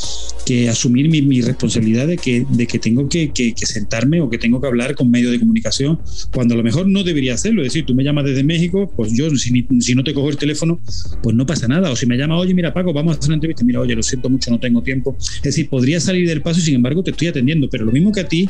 que 0.46 0.70
asumir 0.70 1.10
mi, 1.10 1.22
mi, 1.22 1.42
responsabilidad 1.42 2.08
de 2.08 2.18
que, 2.18 2.46
de 2.48 2.68
que 2.68 2.80
tengo 2.80 3.08
que, 3.10 3.32
sentarme 3.66 4.22
o 4.22 4.30
que 4.30 4.38
tengo 4.38 4.62
que 4.62 4.68
hablar 4.68 4.96
con 4.96 5.10
medios 5.10 5.32
de 5.32 5.40
comunicación 5.40 6.00
cuando 6.34 6.54
a 6.54 6.58
lo 6.58 6.64
mejor 6.64 6.88
no 6.88 7.04
debería 7.04 7.34
hacerlo. 7.34 7.62
Es 7.62 7.70
decir, 7.70 7.86
tú 7.86 7.96
me 7.96 8.04
llamas 8.04 8.26
desde 8.26 8.44
México, 8.44 8.92
pues 8.96 9.12
yo, 9.14 9.30
si, 9.36 9.66
si 9.80 9.96
no 9.96 10.04
te 10.04 10.14
cojo 10.14 10.30
el 10.30 10.38
teléfono, 10.38 10.80
pues 11.24 11.36
no 11.36 11.46
pasa 11.46 11.68
nada. 11.68 11.92
O 11.92 11.96
si 11.96 12.06
me 12.06 12.18
llamas, 12.18 12.42
oye, 12.42 12.54
mira, 12.54 12.74
Paco, 12.74 12.94
vamos 12.94 13.16
a 13.16 13.20
hacer 13.20 13.30
una 13.30 13.36
entrevista, 13.36 13.64
mira, 13.64 13.80
oye, 13.80 13.96
lo 13.96 14.04
siento 14.04 14.30
mucho, 14.30 14.52
no 14.52 14.60
tengo 14.60 14.82
tiempo. 14.82 15.16
Es 15.20 15.42
decir, 15.42 15.70
podría 15.70 16.00
salir 16.00 16.28
del 16.28 16.42
paso 16.42 16.60
y 16.60 16.64
sin 16.64 16.75
embargo 16.75 17.04
te 17.04 17.12
estoy 17.12 17.28
atendiendo, 17.28 17.70
pero 17.70 17.86
lo 17.86 17.92
mismo 17.92 18.12
que 18.12 18.22
a 18.22 18.28
ti, 18.28 18.50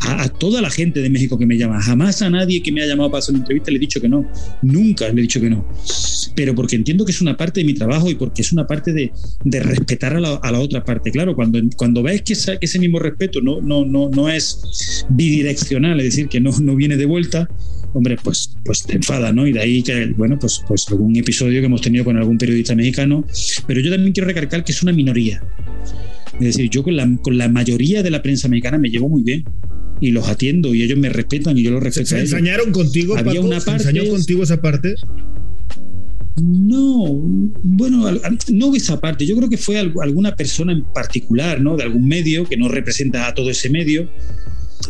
a, 0.00 0.28
toda 0.28 0.60
la 0.60 0.70
gente 0.70 1.00
de 1.00 1.10
México 1.10 1.38
que 1.38 1.46
me 1.46 1.56
llama. 1.56 1.80
Jamás 1.80 2.22
a 2.22 2.30
nadie 2.30 2.62
que 2.62 2.72
me 2.72 2.82
ha 2.82 2.86
llamado 2.86 3.10
para 3.10 3.18
hacer 3.20 3.34
una 3.34 3.42
entrevista 3.42 3.70
le 3.70 3.76
he 3.78 3.80
dicho 3.80 4.00
que 4.00 4.08
no. 4.08 4.30
Nunca 4.62 5.08
le 5.08 5.18
he 5.18 5.22
dicho 5.22 5.40
que 5.40 5.50
no. 5.50 5.66
Pero 6.34 6.54
porque 6.54 6.76
entiendo 6.76 7.04
que 7.04 7.12
es 7.12 7.20
una 7.20 7.36
parte 7.36 7.60
de 7.60 7.66
mi 7.66 7.74
trabajo 7.74 8.10
y 8.10 8.14
porque 8.14 8.42
es 8.42 8.52
una 8.52 8.66
parte 8.66 8.92
de, 8.92 9.12
de 9.44 9.60
respetar 9.60 10.14
a 10.14 10.20
la, 10.20 10.34
a 10.34 10.52
la, 10.52 10.60
otra 10.60 10.84
parte. 10.84 11.10
Claro, 11.10 11.34
cuando, 11.34 11.60
cuando 11.76 12.02
ves 12.02 12.22
que, 12.22 12.34
esa, 12.34 12.56
que, 12.58 12.66
ese 12.66 12.78
mismo 12.78 12.98
respeto 12.98 13.40
no, 13.40 13.60
no, 13.60 13.84
no, 13.84 14.08
no 14.08 14.28
es 14.28 15.04
bidireccional, 15.08 15.98
es 16.00 16.06
decir, 16.06 16.28
que 16.28 16.40
no, 16.40 16.50
no 16.60 16.76
viene 16.76 16.96
de 16.96 17.06
vuelta, 17.06 17.48
hombre, 17.92 18.16
pues, 18.22 18.56
pues 18.64 18.82
te 18.82 18.96
enfada, 18.96 19.32
¿no? 19.32 19.46
Y 19.46 19.52
de 19.52 19.60
ahí 19.60 19.82
que, 19.82 20.12
bueno, 20.16 20.38
pues, 20.38 20.62
pues 20.66 20.88
algún 20.88 21.16
episodio 21.16 21.60
que 21.60 21.66
hemos 21.66 21.80
tenido 21.80 22.04
con 22.04 22.16
algún 22.16 22.38
periodista 22.38 22.74
mexicano. 22.74 23.24
Pero 23.66 23.80
yo 23.80 23.90
también 23.90 24.12
quiero 24.12 24.28
recalcar 24.28 24.64
que 24.64 24.72
es 24.72 24.82
una 24.82 24.92
minoría. 24.92 25.42
Es 26.34 26.46
decir, 26.56 26.70
yo 26.70 26.82
con 26.82 26.96
la, 26.96 27.08
con 27.22 27.36
la 27.36 27.48
mayoría 27.48 28.02
de 28.02 28.10
la 28.10 28.22
prensa 28.22 28.48
mexicana 28.48 28.78
me 28.78 28.90
llevo 28.90 29.08
muy 29.08 29.22
bien 29.22 29.44
y 30.00 30.10
los 30.10 30.28
atiendo 30.28 30.74
y 30.74 30.82
ellos 30.82 30.98
me 30.98 31.08
respetan 31.08 31.58
y 31.58 31.62
yo 31.62 31.70
los 31.70 31.82
respeto. 31.82 32.08
¿Se, 32.08 32.20
ensañaron 32.20 32.70
contigo? 32.72 33.16
Había 33.16 33.40
una 33.40 33.60
parte, 33.60 33.84
¿Se 33.84 33.90
ensañó 33.90 34.10
contigo 34.10 34.42
esa 34.42 34.60
parte? 34.60 34.94
No, 36.40 37.04
bueno, 37.62 38.08
no 38.52 38.74
esa 38.76 39.00
parte. 39.00 39.26
Yo 39.26 39.36
creo 39.36 39.48
que 39.48 39.56
fue 39.58 39.78
alguna 39.78 40.36
persona 40.36 40.72
en 40.72 40.84
particular, 40.84 41.60
¿no? 41.60 41.76
De 41.76 41.82
algún 41.82 42.06
medio 42.06 42.44
que 42.44 42.56
no 42.56 42.68
representa 42.68 43.26
a 43.26 43.34
todo 43.34 43.50
ese 43.50 43.70
medio, 43.70 44.08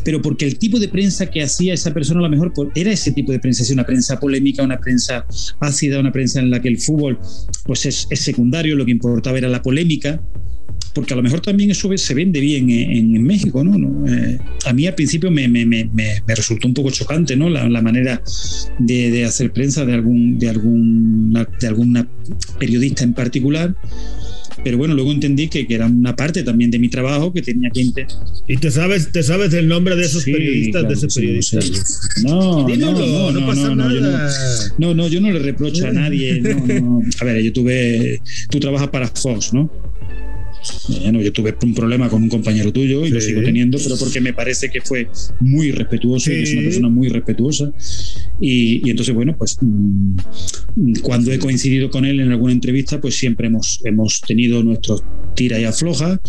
pero 0.05 0.21
porque 0.23 0.47
el 0.47 0.59
tipo 0.59 0.79
de 0.79 0.89
prensa 0.89 1.27
que 1.27 1.43
hacía 1.43 1.75
esa 1.75 1.93
persona 1.93 2.21
a 2.21 2.25
lo 2.25 2.31
mejor 2.31 2.53
era 2.75 2.93
ese 2.93 3.13
tipo 3.13 3.33
de 3.33 3.39
prensa, 3.39 3.63
es 3.63 3.71
una 3.71 3.85
prensa 3.85 4.19
polémica, 4.19 4.63
una 4.63 4.79
prensa 4.79 5.27
ácida, 5.61 6.01
una 6.01 6.13
prensa 6.13 6.41
en 6.41 6.51
la 6.51 6.61
que 6.61 6.69
el 6.69 6.79
fútbol 6.79 7.19
pues 7.65 7.87
es, 7.87 8.07
es 8.11 8.21
secundario, 8.21 8.77
lo 8.77 8.85
que 8.85 8.93
importaba 8.93 9.39
era 9.39 9.49
la 9.49 9.63
polémica 9.63 10.21
porque 10.99 11.13
a 11.13 11.17
lo 11.17 11.23
mejor 11.23 11.41
también 11.41 11.71
eso 11.71 11.97
se 11.97 12.15
vende 12.15 12.41
bien 12.41 12.69
en, 12.71 13.23
México, 13.23 13.63
¿no? 13.63 14.07
Eh, 14.09 14.39
a 14.65 14.73
mí 14.73 14.87
al 14.87 14.97
principio 14.97 15.31
me, 15.31 15.47
resultó 16.27 16.67
un 16.67 16.75
poco 16.75 16.91
chocante, 16.91 17.37
¿no? 17.37 17.49
La, 17.49 17.83
manera 17.83 18.21
de, 18.81 19.25
hacer 19.25 19.53
prensa 19.53 19.85
de 19.85 19.95
algún, 19.95 20.39
de, 20.39 20.49
alguna, 20.49 21.49
de 21.61 21.67
alguna 21.69 22.09
periodista 22.59 23.05
en 23.05 23.15
particular, 23.15 23.77
pero 24.65 24.79
bueno, 24.79 24.95
luego 24.95 25.13
entendí 25.13 25.49
que, 25.49 25.67
que, 25.67 25.75
era 25.75 25.87
una 25.87 26.15
parte 26.17 26.43
también 26.43 26.71
de 26.71 26.79
mi 26.79 26.89
trabajo 26.89 27.33
que 27.33 27.43
tenía 27.43 27.71
que 27.71 27.83
intentar. 27.83 28.17
¿Y 28.47 28.57
te 28.57 28.71
sabes, 28.71 29.13
te 29.13 29.23
sabes 29.23 29.53
el 29.55 29.69
nombre 29.69 29.97
de 29.97 30.05
esos 30.05 30.25
periodistas, 30.25 30.89
de 30.89 30.95
ese 30.95 31.09
periodista? 31.09 31.59
No, 32.25 32.69
no, 32.69 32.93
no, 32.93 33.33
no, 33.33 33.47
pasa 33.47 33.75
nada. 33.75 34.31
no, 34.79 34.95
no, 34.95 35.09
yo 35.09 35.21
no 35.21 35.31
le 35.31 35.39
reprocho 35.39 35.87
a 35.87 35.93
nadie. 35.93 36.43
A 37.21 37.25
ver, 37.25 37.43
yo 37.43 37.53
tuve, 37.53 38.21
tú 38.51 38.61
trabajas 38.61 38.89
para 38.89 39.09
Fox, 39.09 39.53
¿no? 39.53 39.71
Bueno, 41.01 41.21
yo 41.21 41.33
tuve 41.33 41.55
un 41.63 41.75
problema 41.75 42.09
con 42.09 42.23
un 42.23 42.29
compañero 42.29 42.73
tuyo 42.73 43.07
y 43.07 43.11
lo 43.11 43.21
sigo 43.21 43.43
teniendo, 43.43 43.79
pero 43.83 43.97
porque 43.97 44.21
me 44.21 44.33
parece 44.33 44.71
que 44.71 44.81
fue 44.81 45.09
muy 45.41 45.71
respetuoso 45.71 46.33
y 46.33 46.43
es 46.43 46.53
una 46.53 46.63
persona 46.63 46.89
muy 46.89 47.09
respetuosa. 47.09 47.71
Y, 48.41 48.89
entonces, 48.89 49.15
bueno, 49.15 49.37
pues 49.37 49.59
mm, 49.61 50.17
cuando 51.03 51.33
he 51.33 51.39
coincidido 51.39 51.91
con 51.91 52.05
él 52.05 52.21
en 52.21 52.31
alguna 52.31 52.53
entrevista, 52.53 53.01
pues 53.01 53.17
siempre 53.17 53.49
hemos, 53.49 53.81
hemos 53.85 54.21
tenido 54.21 54.63
nuestros 54.63 55.03
tira 55.35 55.59
y 55.61 55.65
afloja. 55.65 56.21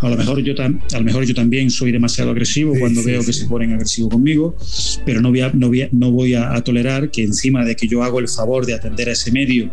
A 0.00 0.08
lo 0.10 0.16
mejor 0.16 0.42
yo, 0.42 0.54
a 0.60 0.98
lo 0.98 1.04
mejor 1.04 1.24
yo 1.24 1.34
también 1.34 1.70
soy 1.70 1.92
demasiado 1.92 2.30
agresivo 2.30 2.74
cuando 2.78 3.02
veo 3.02 3.24
que 3.24 3.32
se 3.32 3.46
ponen 3.46 3.72
agresivos 3.72 4.10
conmigo, 4.10 4.56
pero 5.06 5.20
no 5.20 5.30
voy, 5.30 5.40
a, 5.40 5.50
no 5.52 5.68
voy, 5.68 5.88
no 5.92 6.12
voy 6.12 6.34
a 6.34 6.60
tolerar 6.62 7.10
que 7.10 7.22
encima 7.22 7.64
de 7.64 7.76
que 7.76 7.88
yo 7.88 8.02
hago 8.02 8.18
el 8.18 8.28
favor 8.28 8.66
de 8.66 8.74
atender 8.74 9.08
a 9.08 9.12
ese 9.12 9.32
medio 9.32 9.70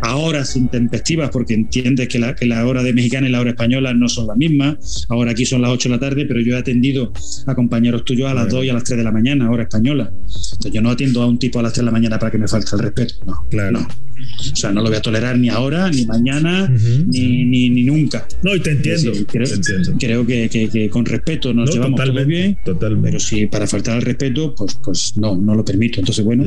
a 0.00 0.16
horas 0.16 0.56
intempestivas, 0.56 1.30
porque 1.30 1.54
entiendes 1.54 2.08
que 2.08 2.18
la, 2.18 2.34
que 2.34 2.46
la 2.46 2.66
hora 2.66 2.82
de 2.82 2.92
mexicana 3.20 3.28
y 3.28 3.30
la 3.30 3.40
hora 3.40 3.50
española 3.50 3.94
no 3.94 4.08
son 4.08 4.26
las 4.26 4.36
mismas. 4.36 5.06
Ahora 5.08 5.32
aquí 5.32 5.44
son 5.44 5.62
las 5.62 5.70
8 5.70 5.88
de 5.88 5.94
la 5.94 6.00
tarde, 6.00 6.26
pero 6.26 6.40
yo 6.40 6.56
he 6.56 6.58
atendido 6.58 7.12
a 7.46 7.54
compañeros 7.54 8.04
tuyos 8.04 8.30
a 8.30 8.34
las 8.34 8.48
2 8.48 8.64
y 8.64 8.70
a 8.70 8.74
las 8.74 8.84
3 8.84 8.98
de 8.98 9.04
la 9.04 9.12
mañana, 9.12 9.50
hora 9.50 9.64
española. 9.64 10.10
Entonces 10.12 10.72
yo 10.72 10.80
no 10.80 10.90
atiendo 10.90 11.22
a 11.22 11.26
un 11.26 11.38
tipo 11.38 11.58
a 11.58 11.62
las 11.62 11.72
3 11.72 11.82
de 11.82 11.86
la 11.86 11.92
mañana 11.92 12.18
para 12.18 12.30
que 12.32 12.38
me 12.38 12.48
falte 12.48 12.70
el 12.72 12.78
respeto. 12.80 13.14
No, 13.26 13.44
claro. 13.50 13.72
No. 13.72 14.07
O 14.52 14.56
sea, 14.56 14.72
no 14.72 14.82
lo 14.82 14.88
voy 14.88 14.96
a 14.96 15.02
tolerar 15.02 15.38
ni 15.38 15.48
ahora, 15.48 15.90
ni 15.90 16.06
mañana, 16.06 16.68
ni, 16.68 17.44
ni, 17.44 17.70
ni, 17.70 17.82
nunca. 17.84 18.26
No, 18.42 18.54
y 18.54 18.60
te 18.60 18.70
entiendo. 18.70 19.12
creo, 19.98 20.26
que, 20.26 20.48
que, 20.48 20.90
con 20.90 21.04
respeto 21.04 21.52
nos 21.52 21.72
llevamos 21.72 22.00
todo 22.00 22.24
bien. 22.24 22.58
Totalmente. 22.64 23.08
Pero 23.08 23.20
si 23.20 23.46
para 23.46 23.66
faltar 23.66 23.96
al 23.96 24.02
respeto, 24.02 24.54
pues, 24.54 24.78
pues 24.82 25.12
no, 25.16 25.36
no 25.36 25.54
lo 25.54 25.64
permito. 25.64 26.00
Entonces, 26.00 26.24
bueno, 26.24 26.44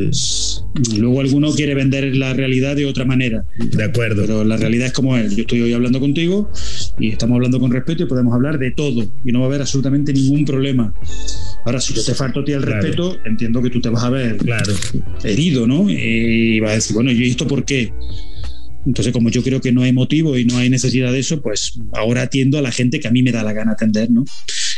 luego 0.98 1.22
alguno 1.22 1.52
quiere 1.54 1.76
vender 1.76 2.16
la 2.16 2.34
realidad 2.34 2.76
de 2.76 2.86
otra 2.86 3.06
manera. 3.06 3.46
De 3.58 3.84
acuerdo. 3.84 4.22
Pero 4.22 4.44
la 4.44 4.58
realidad 4.58 4.88
es 4.88 4.94
como 4.94 5.18
es. 5.18 5.36
Yo 5.36 5.42
estoy 5.42 5.62
hoy 5.62 5.74
hablando 5.74 6.00
contigo 6.00 6.50
y 7.00 7.10
estamos 7.10 7.36
hablando 7.36 7.60
con 7.60 7.72
respeto 7.72 8.04
y 8.04 8.06
podemos 8.06 8.34
hablar 8.34 8.60
de 8.60 8.72
todo 8.72 9.12
y 9.24 9.32
no 9.32 9.40
va 9.40 9.46
a 9.46 9.48
haber 9.50 9.62
absolutamente 9.62 10.14
ningún 10.14 10.46
problema. 10.46 10.94
Ahora, 11.66 11.80
si 11.80 11.94
yo 11.94 12.04
te 12.04 12.16
falto 12.16 12.40
a 12.40 12.46
ti 12.46 12.54
el 12.54 12.64
respeto, 12.64 13.18
entiendo 13.24 13.62
que 13.62 13.70
tú 13.70 13.80
te 13.82 13.90
vas 13.90 14.04
a 14.04 14.10
ver 14.10 14.38
claro. 14.38 14.74
herido, 15.24 15.68
¿no? 15.68 15.90
Y 15.90 16.60
vas 16.60 16.72
a 16.72 16.76
decir, 16.76 16.94
bueno, 16.96 17.12
¿y 17.12 17.30
esto 17.30 17.48
por 17.48 17.61
qué? 17.66 17.94
Entonces, 18.86 19.14
como 19.14 19.30
yo 19.30 19.44
creo 19.44 19.62
que 19.62 19.72
no 19.72 19.84
hay 19.84 19.94
motivo 19.94 20.38
y 20.38 20.46
no 20.46 20.58
hay 20.58 20.70
necesidad 20.70 21.12
de 21.12 21.20
eso, 21.20 21.42
pues 21.42 21.80
ahora 21.94 22.24
atiendo 22.24 22.58
a 22.58 22.62
la 22.62 22.72
gente 22.72 23.00
que 23.00 23.08
a 23.08 23.12
mí 23.12 23.22
me 23.22 23.32
da 23.32 23.44
la 23.44 23.54
gana 23.54 23.74
atender, 23.74 24.10
¿no? 24.10 24.26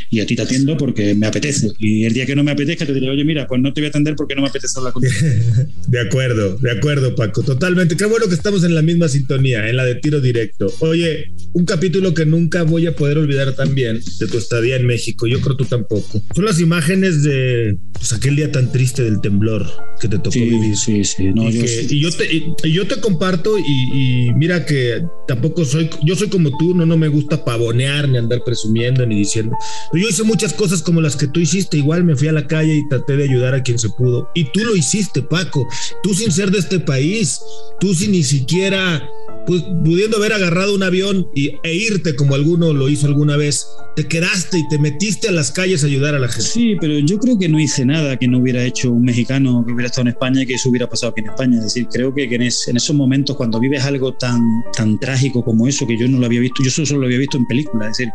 Y 0.10 0.20
a 0.20 0.26
ti 0.26 0.36
te 0.36 0.42
atiendo 0.42 0.78
porque 0.78 1.16
me 1.16 1.28
apetece. 1.28 1.72
Y 1.80 2.06
el 2.06 2.14
día 2.14 2.26
que 2.26 2.36
no 2.36 2.44
me 2.44 2.52
apetezca 2.52 2.86
te 2.86 2.94
diré, 2.94 3.10
oye, 3.10 3.24
mira, 3.24 3.48
pues 3.48 3.62
no 3.62 3.74
te 3.74 3.82
voy 3.82 3.88
a 3.88 3.90
atender 3.90 4.16
porque 4.16 4.36
no 4.36 4.42
me 4.42 4.50
apetece 4.50 4.78
hablar 4.78 4.94
contigo. 4.94 5.14
de 5.88 6.00
acuerdo, 6.00 6.58
de 6.58 6.72
acuerdo, 6.72 7.16
Paco, 7.16 7.44
totalmente. 7.44 7.98
Qué 7.98 8.06
bueno 8.06 8.28
que 8.28 8.36
estamos 8.36 8.64
en 8.64 8.76
la 8.76 8.82
misma 8.82 9.08
sintonía, 9.08 9.68
en 9.70 9.78
la 9.78 9.86
de 9.86 9.96
tiro 9.96 10.22
directo. 10.22 10.68
Oye, 10.80 11.32
un 11.54 11.66
capítulo 11.66 12.14
que 12.14 12.26
nunca 12.26 12.64
voy 12.64 12.88
a 12.88 12.96
poder 12.96 13.18
olvidar 13.18 13.54
también 13.54 14.02
de 14.20 14.28
tu 14.28 14.38
estadía 14.38 14.76
en 14.76 14.86
México, 14.86 15.28
yo 15.28 15.40
creo 15.42 15.56
tú 15.56 15.66
tampoco. 15.66 16.22
Son 16.36 16.46
las 16.46 16.60
imágenes 16.60 17.24
de 17.24 17.78
pues, 17.94 18.14
aquel 18.14 18.36
día 18.36 18.52
tan 18.52 18.72
triste 18.72 19.04
del 19.04 19.22
temblor 19.22 19.66
que 20.00 20.08
te 20.08 20.18
tocó 20.18 20.40
vivir. 20.40 20.76
Sí, 20.76 21.04
sí. 21.04 21.32
y, 21.34 22.00
yo, 22.00 22.12
te, 22.12 22.70
yo 22.70 22.88
te 22.88 23.00
comparto 23.00 23.58
y, 23.58 24.32
mira 24.36 24.66
que 24.66 25.04
tampoco 25.28 25.66
soy, 25.66 25.90
yo 26.04 26.16
soy 26.16 26.30
como 26.30 26.56
tú, 26.58 26.76
no, 26.76 26.86
no 26.86 26.98
me 26.98 27.08
gusta 27.08 27.44
pavonear 27.44 28.10
ni 28.10 28.18
andar 28.18 28.44
presumiendo 28.44 29.06
ni 29.06 29.18
diciendo. 29.20 29.56
Yo 29.94 30.10
hice 30.10 30.24
muchas 30.24 30.54
cosas 30.54 30.82
como 30.82 31.02
las 31.02 31.16
que 31.16 31.28
tú 31.28 31.40
hiciste. 31.40 31.78
Igual 31.78 32.04
me 32.04 32.16
fui 32.16 32.28
a 32.28 32.34
la 32.34 32.48
calle 32.48 32.76
y 32.76 32.88
traté 32.90 33.16
de 33.16 33.26
ayudar 33.26 33.54
a 33.54 33.62
quien 33.62 33.78
se 33.78 33.90
pudo. 33.90 34.30
Y 34.34 34.46
tú 34.46 34.62
lo 34.62 34.76
hiciste, 34.76 35.22
Paco. 35.22 35.68
Tú 36.02 36.14
sin 36.14 36.32
ser 36.32 36.50
de 36.52 36.60
este 36.60 36.80
país. 36.80 37.40
Tú 37.80 37.94
sin 37.94 38.12
ni 38.12 38.24
siquiera 38.24 39.08
pues, 39.46 39.64
pudiendo 39.84 40.18
haber 40.18 40.34
agarrado 40.34 40.76
un 40.76 40.84
avión 40.84 41.28
y, 41.36 41.52
e 41.64 41.74
irte 41.74 42.16
como 42.16 42.36
alguno 42.36 42.74
lo 42.74 42.90
hizo 42.90 43.08
alguna 43.08 43.38
vez, 43.38 43.68
te 43.96 44.08
quedaste 44.08 44.60
y 44.60 44.68
te 44.70 44.80
metiste 44.80 45.28
a 45.28 45.32
las 45.32 45.52
calles 45.52 45.84
a 45.84 45.88
ayudar 45.88 46.16
a 46.16 46.20
la 46.20 46.28
gente. 46.28 46.44
Sí, 46.44 46.76
pero 46.80 46.98
yo 47.00 47.20
creo 47.20 47.38
que 47.38 47.50
no 47.50 47.60
hice 47.60 47.86
nada 47.86 48.18
que 48.18 48.28
no 48.28 48.40
hubiera 48.40 48.64
hecho 48.64 48.92
un 48.92 49.04
mexicano 49.04 49.64
que 49.66 49.74
hubiera 49.74 49.88
estado 49.88 50.04
en 50.04 50.14
España 50.14 50.42
y 50.42 50.46
que 50.46 50.54
eso 50.56 50.70
hubiera 50.70 50.90
pasado 50.90 51.12
aquí 51.12 51.22
en 51.22 51.30
España. 51.30 51.58
Es 51.58 51.66
decir, 51.66 51.88
creo 51.92 52.14
que, 52.14 52.24
en, 52.24 52.42
esos 52.42 52.96
momentos, 52.96 53.36
cuando 53.36 53.60
vives 53.60 53.84
algo 53.84 54.14
tan, 54.14 54.42
tan 54.76 55.00
trágico 55.00 55.44
como 55.44 55.68
eso, 55.68 55.86
que 55.86 55.98
yo 55.98 56.08
no 56.08 56.20
lo 56.20 56.26
había 56.26 56.40
visto, 56.40 56.64
yo 56.64 56.72
solo 56.72 57.02
lo 57.02 57.06
había 57.06 57.20
visto 57.20 57.38
en 57.38 57.46
películas, 57.46 57.92
es 57.92 57.98
decir, 57.98 58.14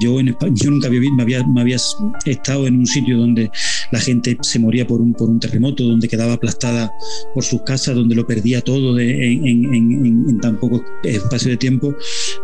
yo, 0.00 0.18
en 0.18 0.28
España, 0.28 0.52
yo 0.54 0.70
nunca 0.70 0.86
había, 0.86 1.00
me, 1.14 1.22
había, 1.22 1.46
me 1.46 1.60
había 1.60 1.76
estado 2.24 2.66
en 2.66 2.78
un 2.78 2.86
sitio 2.86 3.18
donde 3.18 3.50
la 3.92 4.00
gente 4.00 4.38
se 4.40 4.58
moría 4.58 4.86
por 4.86 5.00
un, 5.00 5.12
por 5.12 5.28
un 5.28 5.38
terremoto, 5.38 5.84
donde 5.84 6.08
quedaba 6.08 6.34
aplastada 6.34 6.92
por 7.34 7.44
sus 7.44 7.62
casas, 7.62 7.94
donde 7.94 8.14
lo 8.14 8.26
perdía 8.26 8.62
todo 8.62 8.98
en, 8.98 9.46
en, 9.46 9.74
en 9.74 10.40
tan 10.44 10.58
poco 10.58 10.84
espacio 11.02 11.50
de 11.50 11.56
tiempo, 11.56 11.94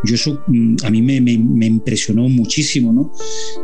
yo 0.05 0.15
eso 0.15 0.43
mm, 0.47 0.77
a 0.85 0.91
mí 0.91 1.03
me, 1.03 1.21
me, 1.21 1.67
impresionó 1.67 2.29
muchísimo, 2.29 2.93
¿no? 2.93 3.13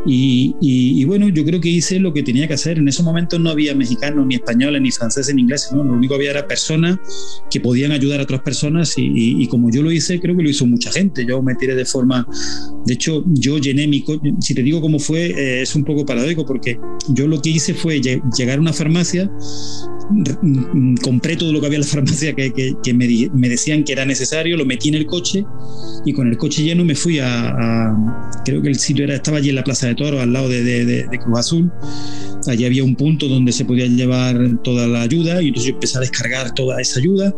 Y, 0.05 0.55
y, 0.61 1.03
bueno, 1.05 1.27
yo 1.29 1.43
creo 1.43 1.59
que 1.59 1.69
hice 1.69 1.99
lo 1.99 2.13
que 2.13 2.21
tenía 2.21 2.47
que 2.47 2.53
hacer. 2.53 2.77
En 2.77 2.87
esos 2.87 3.03
momentos 3.03 3.39
no 3.39 3.49
había 3.49 3.73
mexicanos, 3.73 4.25
ni 4.27 4.35
españoles, 4.35 4.81
ni 4.81 4.91
franceses, 4.91 5.33
ni 5.33 5.41
ingleses, 5.41 5.71
¿no? 5.71 5.83
Lo 5.83 5.93
único 5.93 6.13
que 6.13 6.19
había 6.21 6.31
era 6.31 6.47
personas 6.47 6.99
que 7.49 7.59
podían 7.59 7.91
ayudar 7.91 8.19
a 8.19 8.23
otras 8.23 8.41
personas 8.41 8.93
y, 8.97 9.41
y, 9.41 9.47
como 9.47 9.71
yo 9.71 9.81
lo 9.81 9.91
hice, 9.91 10.19
creo 10.19 10.37
que 10.37 10.43
lo 10.43 10.49
hizo 10.49 10.67
mucha 10.67 10.91
gente. 10.91 11.25
Yo 11.25 11.41
me 11.41 11.55
tiré 11.55 11.75
de 11.75 11.85
forma, 11.85 12.27
de 12.85 12.93
hecho, 12.93 13.23
yo 13.27 13.57
llené 13.57 13.87
mi, 13.87 14.05
si 14.39 14.53
te 14.53 14.61
digo 14.61 14.81
cómo 14.81 14.99
fue, 14.99 15.31
eh, 15.31 15.61
es 15.63 15.75
un 15.75 15.83
poco 15.83 16.05
paradójico 16.05 16.45
porque 16.45 16.79
yo 17.09 17.27
lo 17.27 17.41
que 17.41 17.49
hice 17.49 17.73
fue 17.73 17.99
llegar 18.01 18.57
a 18.59 18.61
una 18.61 18.73
farmacia, 18.73 19.31
mm, 20.11 20.95
compré 20.97 21.35
todo 21.35 21.51
lo 21.51 21.59
que 21.59 21.65
había 21.65 21.77
en 21.77 21.81
la 21.81 21.87
farmacia 21.97 22.33
que, 22.33 22.51
que, 22.53 22.75
que 22.83 22.93
me, 22.93 23.07
me 23.33 23.49
decían 23.49 23.83
que 23.83 23.93
era 23.93 24.05
necesario, 24.05 24.26
lo 24.57 24.65
metí 24.65 24.89
en 24.89 24.95
el 24.95 25.05
coche 25.05 25.45
y 26.05 26.13
con 26.13 26.27
el 26.27 26.37
coche 26.37 26.63
lleno 26.63 26.83
me 26.83 26.95
fui 26.95 27.19
a, 27.19 27.95
creo 28.45 28.61
que 28.61 28.69
el 28.69 28.75
sitio 28.79 29.03
era, 29.03 29.15
estaba 29.15 29.37
allí 29.37 29.49
en 29.49 29.55
la 29.55 29.63
Plaza 29.63 29.87
de 29.87 29.95
Toro, 29.95 30.21
al 30.21 30.33
lado 30.33 30.49
de, 30.49 30.63
de, 30.63 31.19
Cruz 31.19 31.39
Azul. 31.39 31.71
Allí 32.47 32.65
había 32.65 32.83
un 32.83 32.95
punto 32.95 33.27
donde 33.27 33.51
se 33.51 33.65
podía 33.65 33.85
llevar 33.85 34.37
toda 34.63 34.87
la 34.87 35.01
ayuda 35.01 35.41
y 35.41 35.49
entonces 35.49 35.69
yo 35.69 35.75
empecé 35.75 35.97
a 35.97 36.01
descargar 36.01 36.53
toda 36.53 36.79
esa 36.79 36.99
ayuda. 36.99 37.35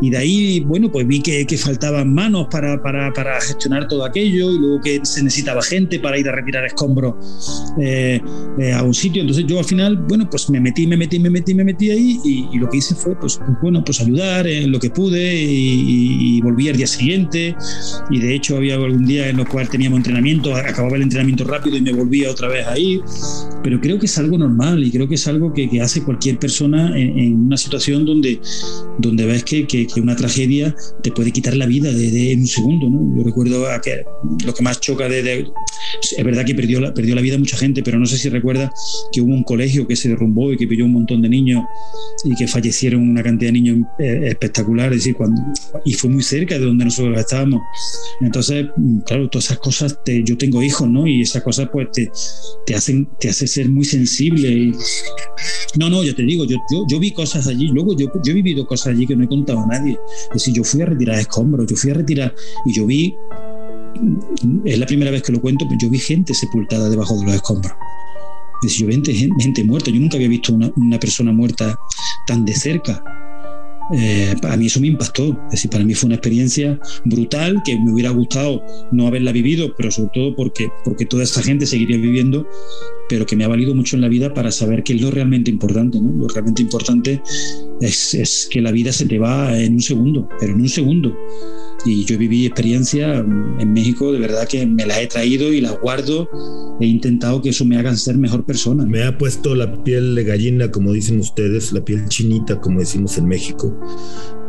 Y 0.00 0.10
de 0.10 0.16
ahí, 0.16 0.60
bueno, 0.60 0.90
pues 0.90 1.06
vi 1.06 1.20
que, 1.20 1.46
que 1.46 1.58
faltaban 1.58 2.12
manos 2.14 2.46
para, 2.50 2.80
para, 2.82 3.12
para, 3.12 3.40
gestionar 3.40 3.88
todo 3.88 4.04
aquello 4.04 4.52
y 4.52 4.58
luego 4.58 4.80
que 4.80 5.00
se 5.02 5.22
necesitaba 5.22 5.62
gente 5.62 5.98
para 5.98 6.18
ir 6.18 6.28
a 6.28 6.32
retirar 6.32 6.64
escombros 6.64 7.14
eh, 7.80 8.20
eh, 8.58 8.72
a 8.72 8.82
un 8.82 8.94
sitio. 8.94 9.22
Entonces 9.22 9.46
yo 9.46 9.58
al 9.58 9.64
final, 9.64 9.96
bueno, 9.96 10.28
pues 10.30 10.48
me 10.48 10.60
metí, 10.60 10.86
me 10.86 10.96
metí, 10.96 11.18
me 11.18 11.30
metí, 11.30 11.54
me 11.54 11.64
metí 11.64 11.90
ahí 11.90 12.20
y, 12.24 12.58
lo 12.58 12.68
que 12.70 12.76
hice 12.76 12.94
fue, 12.94 13.18
pues, 13.18 13.38
pues, 13.38 13.58
bueno, 13.60 13.82
pues 13.84 14.00
ayudar 14.00 14.46
en 14.46 14.70
lo 14.70 14.78
que 14.78 14.90
pude 14.90 15.34
y, 15.34 16.36
y 16.36 16.40
volví 16.40 16.68
al 16.68 16.76
día 16.76 16.86
siguiente. 16.86 17.56
Y 18.10 18.20
de 18.20 18.34
hecho 18.36 18.56
había 18.56 18.74
algún 18.74 19.06
día 19.06 19.28
en 19.28 19.38
los 19.38 19.48
cual 19.48 19.68
teníamos 19.68 19.98
entrenamiento, 19.98 20.54
acababa 20.54 20.96
el 20.96 21.02
entrenamiento 21.02 21.44
rápido 21.44 21.76
y 21.76 21.80
me 21.80 21.92
volvía 21.92 22.30
otra 22.30 22.48
vez 22.48 22.66
a 22.66 22.78
ir, 22.78 23.02
pero 23.62 23.80
creo 23.80 23.98
que 23.98 24.06
es 24.06 24.18
algo 24.18 24.38
normal 24.38 24.51
y 24.78 24.90
creo 24.90 25.08
que 25.08 25.14
es 25.14 25.26
algo 25.28 25.52
que, 25.52 25.68
que 25.68 25.80
hace 25.80 26.02
cualquier 26.02 26.38
persona 26.38 26.98
en, 26.98 27.34
una 27.34 27.56
situación 27.56 28.04
donde, 28.04 28.40
donde 28.98 29.24
ves 29.26 29.44
que, 29.44 29.66
que, 29.66 29.88
una 30.00 30.16
tragedia 30.16 30.74
te 31.02 31.10
puede 31.10 31.32
quitar 31.32 31.56
la 31.56 31.66
vida 31.66 31.92
de, 31.92 32.32
en 32.32 32.40
un 32.40 32.46
segundo. 32.46 32.90
¿no? 32.90 33.16
Yo 33.16 33.24
recuerdo 33.24 33.64
que 33.82 34.04
lo 34.44 34.54
que 34.54 34.62
más 34.62 34.80
choca 34.80 35.08
de, 35.08 35.46
es 36.16 36.24
verdad 36.24 36.44
que 36.44 36.54
perdió 36.54 36.80
la, 36.80 36.92
perdió 36.92 37.14
la 37.14 37.22
vida 37.22 37.38
mucha 37.38 37.56
gente, 37.56 37.82
pero 37.82 37.98
no 37.98 38.06
sé 38.06 38.18
si 38.18 38.28
recuerda 38.28 38.72
que 39.12 39.20
hubo 39.20 39.32
un 39.32 39.44
colegio 39.44 39.86
que 39.86 39.96
se 39.96 40.08
derrumbó 40.08 40.52
y 40.52 40.56
que 40.56 40.66
pilló 40.66 40.84
un 40.84 40.92
montón 40.92 41.22
de 41.22 41.28
niños 41.28 41.64
y 42.24 42.34
que 42.34 42.46
fallecieron 42.46 43.08
una 43.08 43.22
cantidad 43.22 43.48
de 43.48 43.60
niños 43.60 43.78
eh, 43.98 44.28
espectacular, 44.28 44.92
es 44.92 44.98
decir, 44.98 45.14
cuando, 45.14 45.40
y 45.84 45.94
fue 45.94 46.10
muy 46.10 46.22
cerca 46.22 46.58
de 46.58 46.64
donde 46.64 46.84
nosotros 46.84 47.18
estábamos. 47.18 47.60
Entonces, 48.20 48.66
claro, 49.06 49.28
todas 49.28 49.46
esas 49.46 49.58
cosas, 49.58 49.98
yo 50.24 50.36
tengo 50.36 50.62
hijos, 50.62 50.88
¿no? 50.88 51.06
Y 51.06 51.22
esas 51.22 51.42
cosas 51.42 51.68
pues 51.72 51.88
te, 51.92 52.10
te 52.66 52.74
hacen 52.74 53.08
te 53.18 53.28
hace 53.28 53.46
ser 53.46 53.68
muy 53.70 53.84
sensible. 53.84 54.41
No, 55.76 55.88
no, 55.88 56.04
yo 56.04 56.14
te 56.14 56.22
digo, 56.22 56.44
yo, 56.44 56.58
yo, 56.70 56.84
yo, 56.88 56.98
vi 56.98 57.12
cosas 57.12 57.46
allí, 57.46 57.68
luego 57.68 57.96
yo, 57.96 58.06
yo 58.22 58.32
he 58.32 58.34
vivido 58.34 58.66
cosas 58.66 58.88
allí 58.88 59.06
que 59.06 59.16
no 59.16 59.24
he 59.24 59.28
contado 59.28 59.60
a 59.60 59.66
nadie. 59.66 59.98
Es 60.24 60.34
decir, 60.34 60.54
yo 60.54 60.64
fui 60.64 60.82
a 60.82 60.86
retirar 60.86 61.18
escombros, 61.18 61.66
yo 61.66 61.76
fui 61.76 61.90
a 61.90 61.94
retirar 61.94 62.34
y 62.66 62.74
yo 62.74 62.86
vi, 62.86 63.14
es 64.64 64.78
la 64.78 64.86
primera 64.86 65.10
vez 65.10 65.22
que 65.22 65.32
lo 65.32 65.40
cuento, 65.40 65.64
pero 65.66 65.78
yo 65.80 65.90
vi 65.90 65.98
gente 65.98 66.34
sepultada 66.34 66.90
debajo 66.90 67.16
de 67.18 67.24
los 67.24 67.34
escombros. 67.34 67.72
Es 68.62 68.68
decir, 68.68 68.86
yo 68.86 68.86
vi 68.88 69.34
gente, 69.40 69.64
muerta, 69.64 69.90
yo 69.90 70.00
nunca 70.00 70.16
había 70.16 70.28
visto 70.28 70.52
una 70.52 71.00
persona 71.00 71.32
muerta 71.32 71.78
tan 72.26 72.44
de 72.44 72.54
cerca 72.54 73.02
eh, 73.94 74.34
a 74.42 74.56
mí 74.56 74.66
eso 74.66 74.80
me 74.80 74.88
impactó. 74.88 75.38
Es 75.46 75.52
decir, 75.52 75.70
para 75.70 75.84
mí 75.84 75.94
fue 75.94 76.06
una 76.06 76.16
experiencia 76.16 76.78
brutal 77.04 77.62
que 77.64 77.78
me 77.78 77.92
hubiera 77.92 78.10
gustado 78.10 78.64
no 78.92 79.06
haberla 79.06 79.32
vivido, 79.32 79.74
pero 79.76 79.90
sobre 79.90 80.10
todo 80.14 80.36
porque, 80.36 80.68
porque 80.84 81.06
toda 81.06 81.22
esta 81.22 81.42
gente 81.42 81.66
seguiría 81.66 81.96
viviendo, 81.96 82.46
pero 83.08 83.26
que 83.26 83.36
me 83.36 83.44
ha 83.44 83.48
valido 83.48 83.74
mucho 83.74 83.96
en 83.96 84.02
la 84.02 84.08
vida 84.08 84.32
para 84.32 84.50
saber 84.50 84.82
qué 84.82 84.94
es 84.94 85.00
lo 85.00 85.10
realmente 85.10 85.50
importante. 85.50 86.00
¿no? 86.00 86.12
Lo 86.12 86.28
realmente 86.28 86.62
importante 86.62 87.22
es, 87.80 88.14
es 88.14 88.48
que 88.50 88.60
la 88.60 88.72
vida 88.72 88.92
se 88.92 89.06
te 89.06 89.18
va 89.18 89.58
en 89.58 89.74
un 89.74 89.82
segundo, 89.82 90.28
pero 90.40 90.54
en 90.54 90.60
un 90.60 90.68
segundo. 90.68 91.16
Y 91.84 92.04
yo 92.04 92.16
viví 92.16 92.46
experiencia 92.46 93.18
en 93.18 93.72
México, 93.72 94.12
de 94.12 94.20
verdad 94.20 94.46
que 94.46 94.64
me 94.66 94.86
las 94.86 94.98
he 94.98 95.06
traído 95.06 95.52
y 95.52 95.60
las 95.60 95.78
guardo. 95.80 96.28
He 96.80 96.86
intentado 96.86 97.42
que 97.42 97.50
eso 97.50 97.64
me 97.64 97.76
haga 97.76 97.94
ser 97.96 98.16
mejor 98.16 98.44
persona. 98.44 98.84
Me 98.86 99.02
ha 99.02 99.18
puesto 99.18 99.54
la 99.54 99.82
piel 99.82 100.14
de 100.14 100.24
gallina, 100.24 100.70
como 100.70 100.92
dicen 100.92 101.18
ustedes, 101.18 101.72
la 101.72 101.84
piel 101.84 102.08
chinita, 102.08 102.60
como 102.60 102.80
decimos 102.80 103.18
en 103.18 103.26
México. 103.26 103.76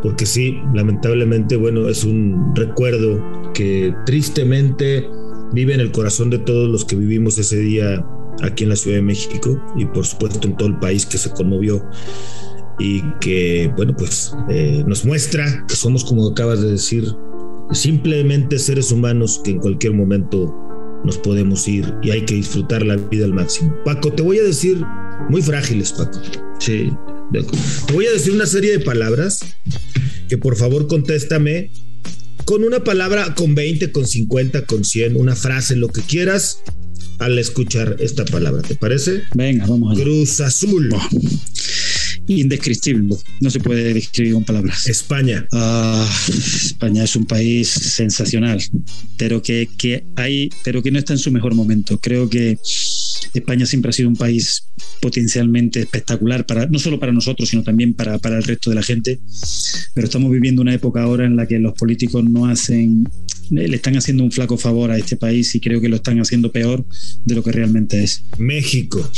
Porque 0.02 0.26
sí, 0.26 0.56
lamentablemente, 0.74 1.56
bueno, 1.56 1.90
es 1.90 2.04
un 2.04 2.56
recuerdo 2.56 3.20
que 3.54 3.94
tristemente 4.06 5.08
vive 5.54 5.74
en 5.74 5.80
el 5.80 5.92
corazón 5.92 6.30
de 6.30 6.40
todos 6.40 6.70
los 6.70 6.86
que 6.86 6.96
vivimos 6.96 7.38
ese 7.38 7.58
día 7.58 8.06
aquí 8.42 8.64
en 8.64 8.70
la 8.70 8.76
Ciudad 8.76 8.98
de 8.98 9.04
México 9.04 9.62
y 9.78 9.86
por 9.86 10.06
supuesto 10.06 10.48
en 10.48 10.58
todo 10.58 10.70
el 10.70 10.80
país 10.80 11.06
que 11.06 11.18
se 11.18 11.30
conmovió 11.30 11.86
y 12.80 13.02
que, 13.20 13.72
bueno, 13.76 13.96
pues 13.96 14.36
eh, 14.50 14.84
nos 14.88 15.06
muestra 15.06 15.66
que 15.68 15.76
somos, 15.76 16.04
como 16.04 16.30
acabas 16.30 16.62
de 16.62 16.72
decir, 16.72 17.06
simplemente 17.72 18.60
seres 18.60 18.92
humanos 18.92 19.42
que 19.44 19.52
en 19.52 19.60
cualquier 19.60 19.94
momento 19.94 20.54
nos 21.04 21.18
podemos 21.18 21.68
ir 21.68 21.94
y 22.02 22.12
hay 22.12 22.22
que 22.26 22.36
disfrutar 22.36 22.86
la 22.86 22.96
vida 22.96 23.26
al 23.26 23.34
máximo. 23.34 23.76
Paco, 23.84 24.12
te 24.12 24.24
voy 24.24 24.40
a 24.40 24.44
decir, 24.44 24.82
muy 25.30 25.42
frágiles, 25.42 25.92
Paco. 25.92 26.20
Sí, 26.60 26.90
te 27.88 27.94
voy 27.94 28.06
a 28.06 28.12
decir 28.12 28.34
una 28.34 28.46
serie 28.46 28.72
de 28.72 28.80
palabras 28.80 29.40
que 30.30 30.38
por 30.38 30.56
favor 30.56 30.88
contéstame 30.88 31.72
con 32.46 32.64
una 32.64 32.84
palabra, 32.84 33.36
con 33.36 33.56
20, 33.56 33.92
con 33.92 34.06
50, 34.06 34.66
con 34.66 34.84
100, 34.84 35.16
una 35.16 35.36
frase, 35.36 35.76
lo 35.76 35.88
que 35.90 36.02
quieras 36.02 36.62
al 37.20 37.40
escuchar 37.40 37.98
esta 38.00 38.26
palabra. 38.26 38.62
¿Te 38.62 38.76
parece? 38.76 39.24
Venga, 39.34 39.66
vamos 39.66 39.94
allá. 39.94 40.04
Cruz 40.04 40.42
Azul. 40.42 40.94
Indescriptible, 42.28 43.16
no 43.42 43.50
se 43.50 43.60
puede 43.60 43.94
describir 43.94 44.34
con 44.34 44.44
palabras. 44.46 44.88
España. 44.88 45.46
Ah, 45.52 46.10
España 46.28 47.04
es 47.04 47.16
un 47.16 47.26
país 47.26 47.68
sensacional, 47.68 48.62
pero 49.18 49.42
que, 49.42 49.70
que 49.78 50.04
hay, 50.16 50.50
pero 50.64 50.82
que 50.82 50.92
no 50.92 51.00
está 51.00 51.14
en 51.14 51.20
su 51.20 51.32
mejor 51.32 51.54
momento. 51.54 52.00
Creo 52.00 52.30
que 52.30 52.58
España 53.34 53.66
siempre 53.66 53.90
ha 53.90 53.94
sido 53.94 54.10
un 54.10 54.16
país 54.16 54.64
potencialmente 55.02 55.82
espectacular, 55.82 56.46
para, 56.46 56.66
no 56.68 56.80
solo 56.80 57.00
para 57.00 57.12
nosotros, 57.12 57.50
sino 57.50 57.64
también 57.64 57.94
para, 57.94 58.18
para, 58.20 58.38
el 58.38 58.44
resto 58.44 58.70
de 58.70 58.76
la 58.76 58.84
gente. 58.84 59.20
Pero 59.94 60.06
estamos 60.06 60.32
viviendo 60.32 60.62
una 60.62 60.74
época 60.74 61.02
ahora 61.02 61.26
en 61.26 61.36
la 61.36 61.48
que 61.48 61.60
los 61.60 61.74
políticos 61.74 62.24
no 62.24 62.46
hacen, 62.46 63.04
le 63.50 63.76
están 63.76 63.98
haciendo 63.98 64.24
un 64.24 64.32
flaco 64.32 64.58
favor 64.58 64.92
a 64.92 64.98
este 64.98 65.18
país 65.18 65.54
y 65.56 65.60
creo 65.60 65.82
que 65.82 65.90
lo 65.90 65.98
están 65.98 66.20
haciendo 66.20 66.52
peor 66.52 66.86
de 67.26 67.36
lo 67.36 67.44
que 67.44 67.52
realmente 67.52 68.04
es. 68.04 68.24
México. 68.38 69.10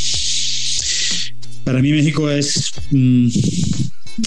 Para 1.65 1.81
mí 1.81 1.91
México 1.91 2.29
es... 2.29 2.71
Mm, 2.91 3.27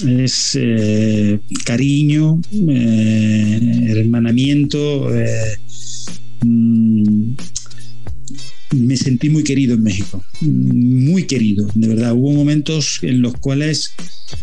es 0.06 0.52
eh, 0.60 1.40
cariño, 1.64 2.40
eh, 2.52 3.86
hermanamiento, 3.88 5.14
eh, 5.14 5.56
mm, 6.44 7.32
me 8.76 8.96
sentí 8.98 9.30
muy 9.30 9.44
querido 9.44 9.74
en 9.74 9.82
México, 9.82 10.22
muy 10.42 11.24
querido, 11.24 11.66
de 11.74 11.88
verdad. 11.88 12.12
Hubo 12.12 12.32
momentos 12.32 12.98
en 13.00 13.22
los 13.22 13.32
cuales 13.34 13.92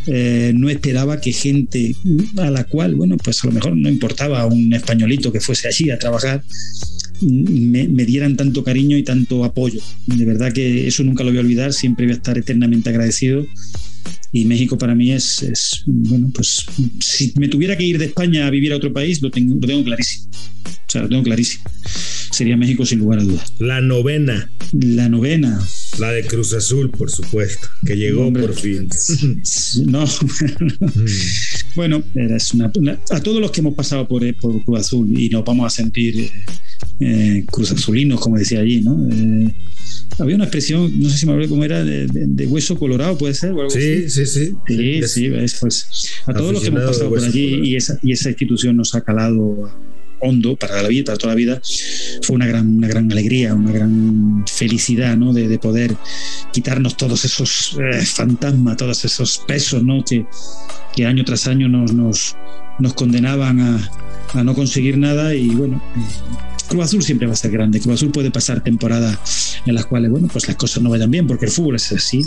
no 0.07 0.67
esperaba 0.67 1.21
que 1.21 1.31
gente 1.31 1.95
a 2.37 2.49
la 2.49 2.63
cual, 2.63 2.95
bueno, 2.95 3.17
pues 3.17 3.43
a 3.43 3.47
lo 3.47 3.53
mejor 3.53 3.75
no 3.75 3.87
importaba 3.87 4.47
un 4.47 4.73
españolito 4.73 5.31
que 5.31 5.39
fuese 5.39 5.67
allí 5.67 5.91
a 5.91 5.99
trabajar, 5.99 6.43
me, 7.21 7.87
me, 7.87 8.05
dieran 8.05 8.35
tanto 8.35 8.63
cariño 8.63 8.97
y 8.97 9.03
tanto 9.03 9.43
apoyo. 9.43 9.81
De 10.07 10.25
verdad 10.25 10.53
que 10.53 10.87
eso 10.87 11.03
nunca 11.03 11.23
lo 11.23 11.31
voy 11.31 11.37
a 11.37 11.41
olvidar, 11.41 11.73
siempre 11.73 12.05
voy 12.05 12.13
a 12.13 12.17
estar 12.17 12.37
eternamente 12.37 12.89
agradecido. 12.89 13.45
Y 14.31 14.45
México 14.45 14.77
para 14.77 14.95
mí 14.95 15.11
es, 15.11 15.41
es 15.43 15.83
bueno, 15.85 16.29
pues 16.33 16.65
si 16.99 17.33
me 17.37 17.47
tuviera 17.47 17.77
que 17.77 17.85
ir 17.85 17.97
de 17.97 18.05
España 18.05 18.47
a 18.47 18.49
vivir 18.49 18.73
a 18.73 18.77
otro 18.77 18.91
país, 18.91 19.21
lo 19.21 19.31
tengo, 19.31 19.55
lo 19.55 19.67
tengo 19.67 19.83
clarísimo. 19.83 20.29
O 20.65 20.91
sea, 20.91 21.03
lo 21.03 21.09
tengo 21.09 21.23
clarísimo 21.23 21.63
sería 22.35 22.57
México 22.57 22.85
sin 22.85 22.99
lugar 22.99 23.19
a 23.19 23.23
dudas. 23.23 23.53
La 23.59 23.81
novena. 23.81 24.49
La 24.73 25.07
novena. 25.07 25.65
La 25.99 26.11
de 26.11 26.25
Cruz 26.25 26.53
Azul, 26.53 26.91
por 26.91 27.09
supuesto, 27.09 27.67
que 27.85 27.95
llegó 27.95 28.31
por 28.33 28.53
fin. 28.53 28.89
No, 29.85 30.05
bueno, 31.75 32.03
es 32.15 32.53
una, 32.53 32.71
a 33.09 33.19
todos 33.21 33.39
los 33.39 33.51
que 33.51 33.61
hemos 33.61 33.75
pasado 33.75 34.07
por, 34.07 34.21
por, 34.35 34.63
Cruz 34.65 34.79
Azul 34.79 35.17
y 35.17 35.29
nos 35.29 35.45
vamos 35.45 35.67
a 35.67 35.69
sentir 35.69 36.29
eh, 36.99 37.37
eh 37.39 37.45
Cruz 37.51 37.71
Azulinos, 37.71 38.19
como 38.19 38.37
decía 38.37 38.59
allí, 38.59 38.81
¿no? 38.81 39.07
Eh, 39.11 39.53
había 40.19 40.35
una 40.35 40.45
expresión, 40.45 40.91
no 40.99 41.09
sé 41.09 41.17
si 41.17 41.25
me 41.25 41.33
acuerdo 41.33 41.49
cómo 41.49 41.63
era, 41.63 41.83
de, 41.83 42.47
hueso 42.47 42.77
colorado, 42.77 43.17
puede 43.17 43.33
ser. 43.33 43.53
sí, 43.69 44.09
sí, 44.09 44.25
sí, 44.25 44.51
sí. 44.67 45.01
Sí, 45.07 45.31
pues, 45.59 45.85
a 46.25 46.33
todos 46.33 46.53
los 46.53 46.61
que 46.61 46.69
hemos 46.69 46.83
pasado 46.83 47.09
por 47.09 47.23
allí 47.23 47.59
y 47.63 47.75
esa, 47.75 47.99
y 48.01 48.11
esa 48.11 48.29
institución 48.29 48.77
nos 48.77 48.95
ha 48.95 49.01
calado 49.01 49.69
hondo 50.19 50.55
para 50.55 50.81
la 50.81 50.87
vida, 50.87 51.05
para 51.05 51.17
toda 51.17 51.33
la 51.33 51.37
vida, 51.37 51.61
fue 52.21 52.35
una 52.35 52.47
gran, 52.47 52.77
una 52.77 52.87
gran 52.87 53.11
alegría, 53.11 53.53
una 53.53 53.71
gran 53.71 54.45
felicidad, 54.47 55.17
¿no? 55.17 55.33
De, 55.33 55.55
poder 55.59 55.95
quitarnos 56.51 56.97
todos 56.97 57.25
esos 57.25 57.77
eh, 57.79 58.05
fantasmas, 58.05 58.77
todos 58.77 59.03
esos 59.05 59.43
pesos, 59.47 59.83
¿no? 59.83 60.03
Que, 60.03 60.25
que 60.95 61.05
año 61.05 61.23
tras 61.25 61.47
año 61.47 61.67
nos, 61.67 61.93
nos, 61.93 62.35
nos 62.79 62.93
condenaban 62.93 63.59
a, 63.59 63.91
a, 64.33 64.43
no 64.43 64.53
conseguir 64.53 64.97
nada 64.97 65.33
y 65.33 65.49
bueno. 65.49 65.81
Cruz 66.67 66.85
Azul 66.85 67.03
siempre 67.03 67.27
va 67.27 67.33
a 67.33 67.37
ser 67.37 67.51
grande. 67.51 67.79
Cruz 67.79 67.95
Azul 67.95 68.11
puede 68.11 68.31
pasar 68.31 68.63
temporadas 68.63 69.57
en 69.65 69.75
las 69.75 69.85
cuales, 69.85 70.11
bueno, 70.11 70.27
pues 70.31 70.47
las 70.47 70.55
cosas 70.57 70.81
no 70.83 70.89
vayan 70.89 71.11
bien, 71.11 71.27
porque 71.27 71.45
el 71.45 71.51
fútbol 71.51 71.75
es 71.75 71.91
así. 71.91 72.25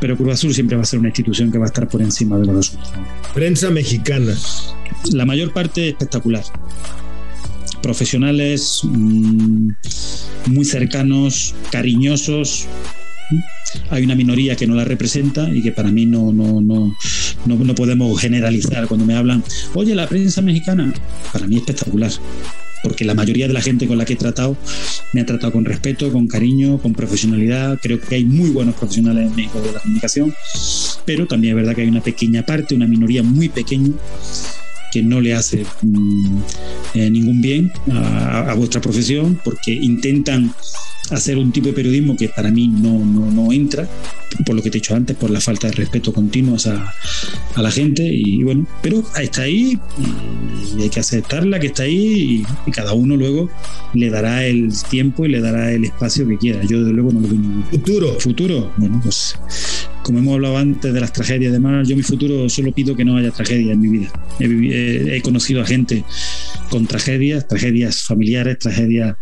Pero 0.00 0.16
Cruz 0.16 0.34
Azul 0.34 0.54
siempre 0.54 0.76
va 0.76 0.82
a 0.82 0.86
ser 0.86 0.98
una 0.98 1.08
institución 1.08 1.50
que 1.52 1.58
va 1.58 1.66
a 1.66 1.68
estar 1.68 1.88
por 1.88 2.02
encima 2.02 2.38
de 2.38 2.46
los 2.46 2.56
resultados. 2.56 3.06
Prensa 3.34 3.70
mexicana. 3.70 4.34
La 5.12 5.24
mayor 5.24 5.52
parte 5.52 5.88
espectacular 5.88 6.44
profesionales 7.82 8.80
mm, 8.84 9.70
muy 10.46 10.64
cercanos, 10.64 11.54
cariñosos. 11.70 12.66
Hay 13.90 14.02
una 14.02 14.14
minoría 14.14 14.56
que 14.56 14.66
no 14.66 14.74
la 14.74 14.84
representa 14.84 15.48
y 15.48 15.62
que 15.62 15.72
para 15.72 15.90
mí 15.90 16.04
no, 16.04 16.32
no, 16.32 16.60
no, 16.60 16.96
no, 17.46 17.74
podemos 17.74 18.20
generalizar 18.20 18.88
cuando 18.88 19.06
me 19.06 19.14
hablan, 19.14 19.44
oye, 19.74 19.94
la 19.94 20.08
prensa 20.08 20.42
mexicana, 20.42 20.92
para 21.32 21.46
mí 21.46 21.56
es 21.56 21.62
espectacular 21.62 22.10
porque 22.82 23.04
la 23.04 23.14
mayoría 23.14 23.46
de 23.46 23.54
la 23.54 23.60
gente 23.60 23.86
con 23.86 23.98
la 23.98 24.04
que 24.04 24.14
he 24.14 24.16
tratado 24.16 24.56
me 25.12 25.20
ha 25.20 25.26
tratado 25.26 25.52
con 25.52 25.64
respeto, 25.64 26.10
con 26.12 26.26
cariño, 26.26 26.78
con 26.78 26.92
profesionalidad. 26.92 27.78
Creo 27.82 28.00
que 28.00 28.16
hay 28.16 28.24
muy 28.24 28.50
buenos 28.50 28.74
profesionales 28.74 29.28
en 29.28 29.36
México 29.36 29.60
de 29.60 29.72
la 29.72 29.80
comunicación, 29.80 30.34
pero 31.04 31.26
también 31.26 31.52
es 31.52 31.56
verdad 31.56 31.74
que 31.74 31.82
hay 31.82 31.88
una 31.88 32.02
pequeña 32.02 32.44
parte, 32.44 32.74
una 32.74 32.86
minoría 32.86 33.22
muy 33.22 33.48
pequeña 33.48 33.92
que 34.90 35.02
no 35.02 35.20
le 35.20 35.34
hace 35.34 35.64
mm, 35.82 36.38
eh, 36.94 37.10
ningún 37.10 37.40
bien 37.40 37.72
a, 37.92 38.54
vuestra 38.54 38.80
profesión 38.80 39.40
porque 39.44 39.72
intentan 39.72 40.52
hacer 41.10 41.38
un 41.38 41.52
tipo 41.52 41.68
de 41.68 41.72
periodismo 41.72 42.16
que 42.16 42.28
para 42.28 42.50
mí 42.50 42.68
no, 42.68 42.98
no, 43.04 43.52
entra, 43.52 43.88
por 44.46 44.54
lo 44.54 44.62
que 44.62 44.70
te 44.70 44.78
he 44.78 44.80
dicho 44.80 44.94
antes, 44.94 45.16
por 45.16 45.30
la 45.30 45.40
falta 45.40 45.68
de 45.68 45.74
respeto 45.74 46.12
continuo 46.12 46.56
a, 46.66 46.94
a 47.54 47.62
la 47.62 47.70
gente. 47.70 48.02
Y 48.02 48.42
bueno, 48.42 48.66
pero 48.82 49.02
está 49.20 49.42
ahí 49.42 49.78
y 50.76 50.82
hay 50.82 50.88
que 50.88 51.00
aceptarla 51.00 51.58
que 51.58 51.68
está 51.68 51.84
ahí 51.84 52.44
y, 52.66 52.70
cada 52.70 52.92
uno 52.92 53.16
luego 53.16 53.50
le 53.94 54.10
dará 54.10 54.46
el 54.46 54.72
tiempo 54.88 55.26
y 55.26 55.28
le 55.28 55.40
dará 55.40 55.72
el 55.72 55.84
espacio 55.84 56.26
que 56.26 56.38
quiera. 56.38 56.62
Yo 56.64 56.80
desde 56.80 56.92
luego 56.92 57.12
no 57.12 57.20
lo 57.20 57.28
veo 57.28 57.64
Futuro. 57.70 58.20
Futuro. 58.20 58.72
Bueno, 58.76 59.00
pues 59.02 59.36
como 60.02 60.20
hemos 60.20 60.34
hablado 60.34 60.56
antes 60.56 60.92
de 60.92 61.00
las 61.00 61.12
tragedias, 61.12 61.50
además, 61.50 61.88
yo 61.88 61.96
mi 61.96 62.02
futuro 62.02 62.48
solo 62.48 62.72
pido 62.72 62.96
que 62.96 63.04
no 63.04 63.16
haya 63.16 63.30
tragedia 63.30 63.72
en 63.72 63.80
mi 63.80 63.88
vida. 63.88 64.12
He, 64.38 65.20
conocido 65.22 65.62
a 65.62 65.66
gente 65.66 66.04
con 66.70 66.86
tragedias, 66.86 67.46
tragedias 67.46 68.02
familiares, 68.02 68.58
tragedias 68.58 69.16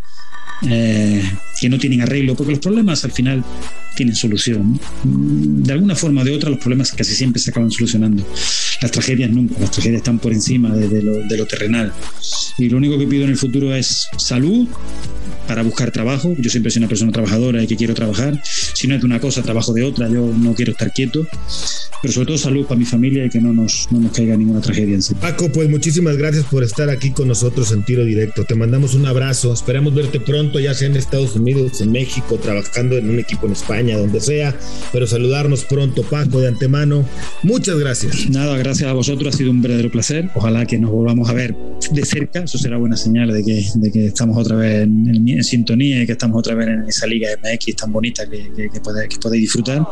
eh, 0.69 1.23
que 1.61 1.69
no 1.69 1.79
tienen 1.79 2.03
arreglo, 2.03 2.35
porque 2.35 2.53
los 2.53 2.61
problemas 2.61 3.05
al 3.05 3.13
final 3.13 3.45
tienen 3.95 4.15
solución. 4.15 4.81
De 5.05 5.73
alguna 5.73 5.95
forma 5.97 6.23
o 6.23 6.25
de 6.25 6.33
otra, 6.35 6.51
los 6.51 6.59
problemas 6.59 6.93
casi 6.93 7.15
siempre 7.15 7.41
se 7.41 7.51
acaban 7.51 7.71
solucionando. 7.71 8.25
Las 8.81 8.91
tragedias 8.91 9.31
nunca, 9.31 9.59
las 9.59 9.71
tragedias 9.71 9.99
están 9.99 10.19
por 10.19 10.33
encima 10.33 10.75
de, 10.75 11.03
lo, 11.03 11.19
de 11.27 11.37
lo 11.37 11.47
terrenal. 11.47 11.93
Y 12.59 12.69
lo 12.69 12.77
único 12.77 12.99
que 12.99 13.07
pido 13.07 13.25
en 13.25 13.31
el 13.31 13.37
futuro 13.37 13.75
es 13.75 14.09
salud, 14.17 14.69
para 15.49 15.63
buscar 15.63 15.91
trabajo. 15.91 16.35
Yo 16.39 16.51
siempre 16.51 16.71
soy 16.71 16.81
una 16.81 16.89
persona 16.89 17.11
trabajadora 17.11 17.63
y 17.63 17.67
que 17.67 17.75
quiero 17.75 17.95
trabajar. 17.95 18.41
Si 18.45 18.87
no 18.87 18.95
es 18.95 19.01
de 19.01 19.07
una 19.07 19.19
cosa, 19.19 19.43
trabajo 19.43 19.73
de 19.73 19.83
otra. 19.83 20.09
Yo 20.09 20.31
no 20.39 20.55
quiero 20.55 20.73
estar 20.73 20.93
quieto. 20.93 21.27
Pero 22.01 22.15
sobre 22.15 22.27
todo 22.27 22.39
salud 22.39 22.67
para 22.67 22.79
mi 22.79 22.85
familia 22.85 23.25
y 23.25 23.31
que 23.31 23.41
no 23.41 23.53
nos, 23.53 23.89
no 23.91 23.99
nos 23.99 24.13
caiga 24.13 24.37
ninguna 24.37 24.61
tragedia 24.61 24.95
en 24.95 25.03
sí. 25.03 25.15
Paco, 25.15 25.51
pues 25.51 25.69
muchísimas 25.69 26.17
gracias 26.17 26.45
por 26.45 26.63
estar 26.63 26.91
aquí 26.91 27.11
con 27.11 27.27
nosotros 27.27 27.73
en 27.73 27.83
Tiro 27.83 28.05
Directo. 28.05 28.45
Te 28.45 28.55
mandamos 28.55 28.95
un 28.95 29.07
abrazo. 29.07 29.53
Esperamos 29.53 29.95
verte 29.95 30.21
pronto, 30.21 30.61
ya 30.61 30.75
sea 30.75 30.89
en 30.89 30.97
Estados 30.97 31.35
Unidos, 31.35 31.81
en 31.81 31.91
México, 31.91 32.37
trabajando 32.37 32.97
en 32.99 33.11
un 33.11 33.19
equipo 33.19 33.47
en 33.47 33.53
España, 33.53 33.97
donde 33.97 34.21
sea. 34.21 34.55
Pero 34.93 35.07
saludarnos 35.07 35.65
pronto, 35.65 36.03
Paco, 36.03 36.41
de 36.41 36.49
antemano. 36.49 37.05
Muchas 37.43 37.79
gracias. 37.79 38.29
Nada, 38.31 38.57
gracias 38.59 38.89
a 38.89 38.93
vosotros. 38.93 39.35
Ha 39.35 39.39
sido 39.39 39.51
un 39.51 39.63
verdadero 39.63 39.91
placer. 39.91 40.31
Ojalá 40.35 40.67
que 40.67 40.79
nos 40.79 40.91
volvamos 40.91 41.29
a 41.29 41.33
ver 41.33 41.57
de 41.91 42.05
cerca. 42.05 42.47
Eso 42.49 42.57
será 42.57 42.79
buena 42.79 42.97
señal 42.97 43.31
de 43.31 43.45
que, 43.45 43.63
de 43.75 43.93
que 43.93 44.07
estamos 44.07 44.35
otra 44.39 44.57
vez 44.57 44.85
en 44.85 45.07
el 45.07 45.31
en 45.33 45.45
sintonía 45.45 46.03
y 46.03 46.07
que 46.07 46.13
estamos 46.13 46.39
otra 46.39 46.55
vez 46.55 46.67
en 46.67 46.89
esa 46.89 47.07
liga 47.07 47.29
MX 47.43 47.77
tan 47.77 47.93
bonita 47.93 48.27
que, 48.27 48.71
que, 48.73 48.81
podéis, 48.81 49.43
disfrutar. 49.43 49.87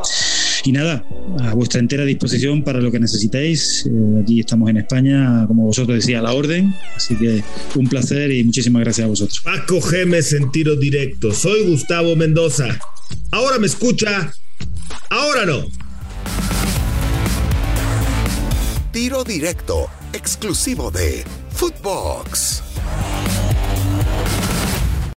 y 0.64 0.72
nada, 0.72 1.04
a 1.40 1.52
vuestra 1.52 1.80
entera 1.80 2.06
disposición 2.06 2.64
para 2.64 2.80
lo 2.80 2.90
que 2.90 2.98
necesitéis. 2.98 3.84
Eh, 3.84 4.22
aquí 4.22 4.40
estamos 4.40 4.70
en 4.70 4.78
España, 4.78 5.44
como 5.46 5.64
vosotros 5.66 5.98
decía, 5.98 6.20
a 6.20 6.22
la 6.22 6.32
orden. 6.32 6.74
Así 6.96 7.14
que 7.16 7.44
un 7.74 7.88
placer 7.88 8.30
y 8.30 8.42
muchísimas 8.42 8.80
gracias 8.80 9.04
a 9.04 9.08
vosotros. 9.08 9.38
Paco 9.44 9.82
Gemes 9.82 10.32
en 10.32 10.50
tiro 10.50 10.76
directo. 10.76 11.34
Soy 11.34 11.68
Gustavo 11.68 12.16
Mendoza. 12.16 12.68
Ahora 13.32 13.58
me 13.58 13.66
escucha, 13.66 14.32
ahora 15.10 15.44
no. 15.44 15.66
Tiro 18.92 19.24
directo, 19.24 19.90
exclusivo 20.14 20.90
de 20.90 21.22
Footbox. 21.56 22.60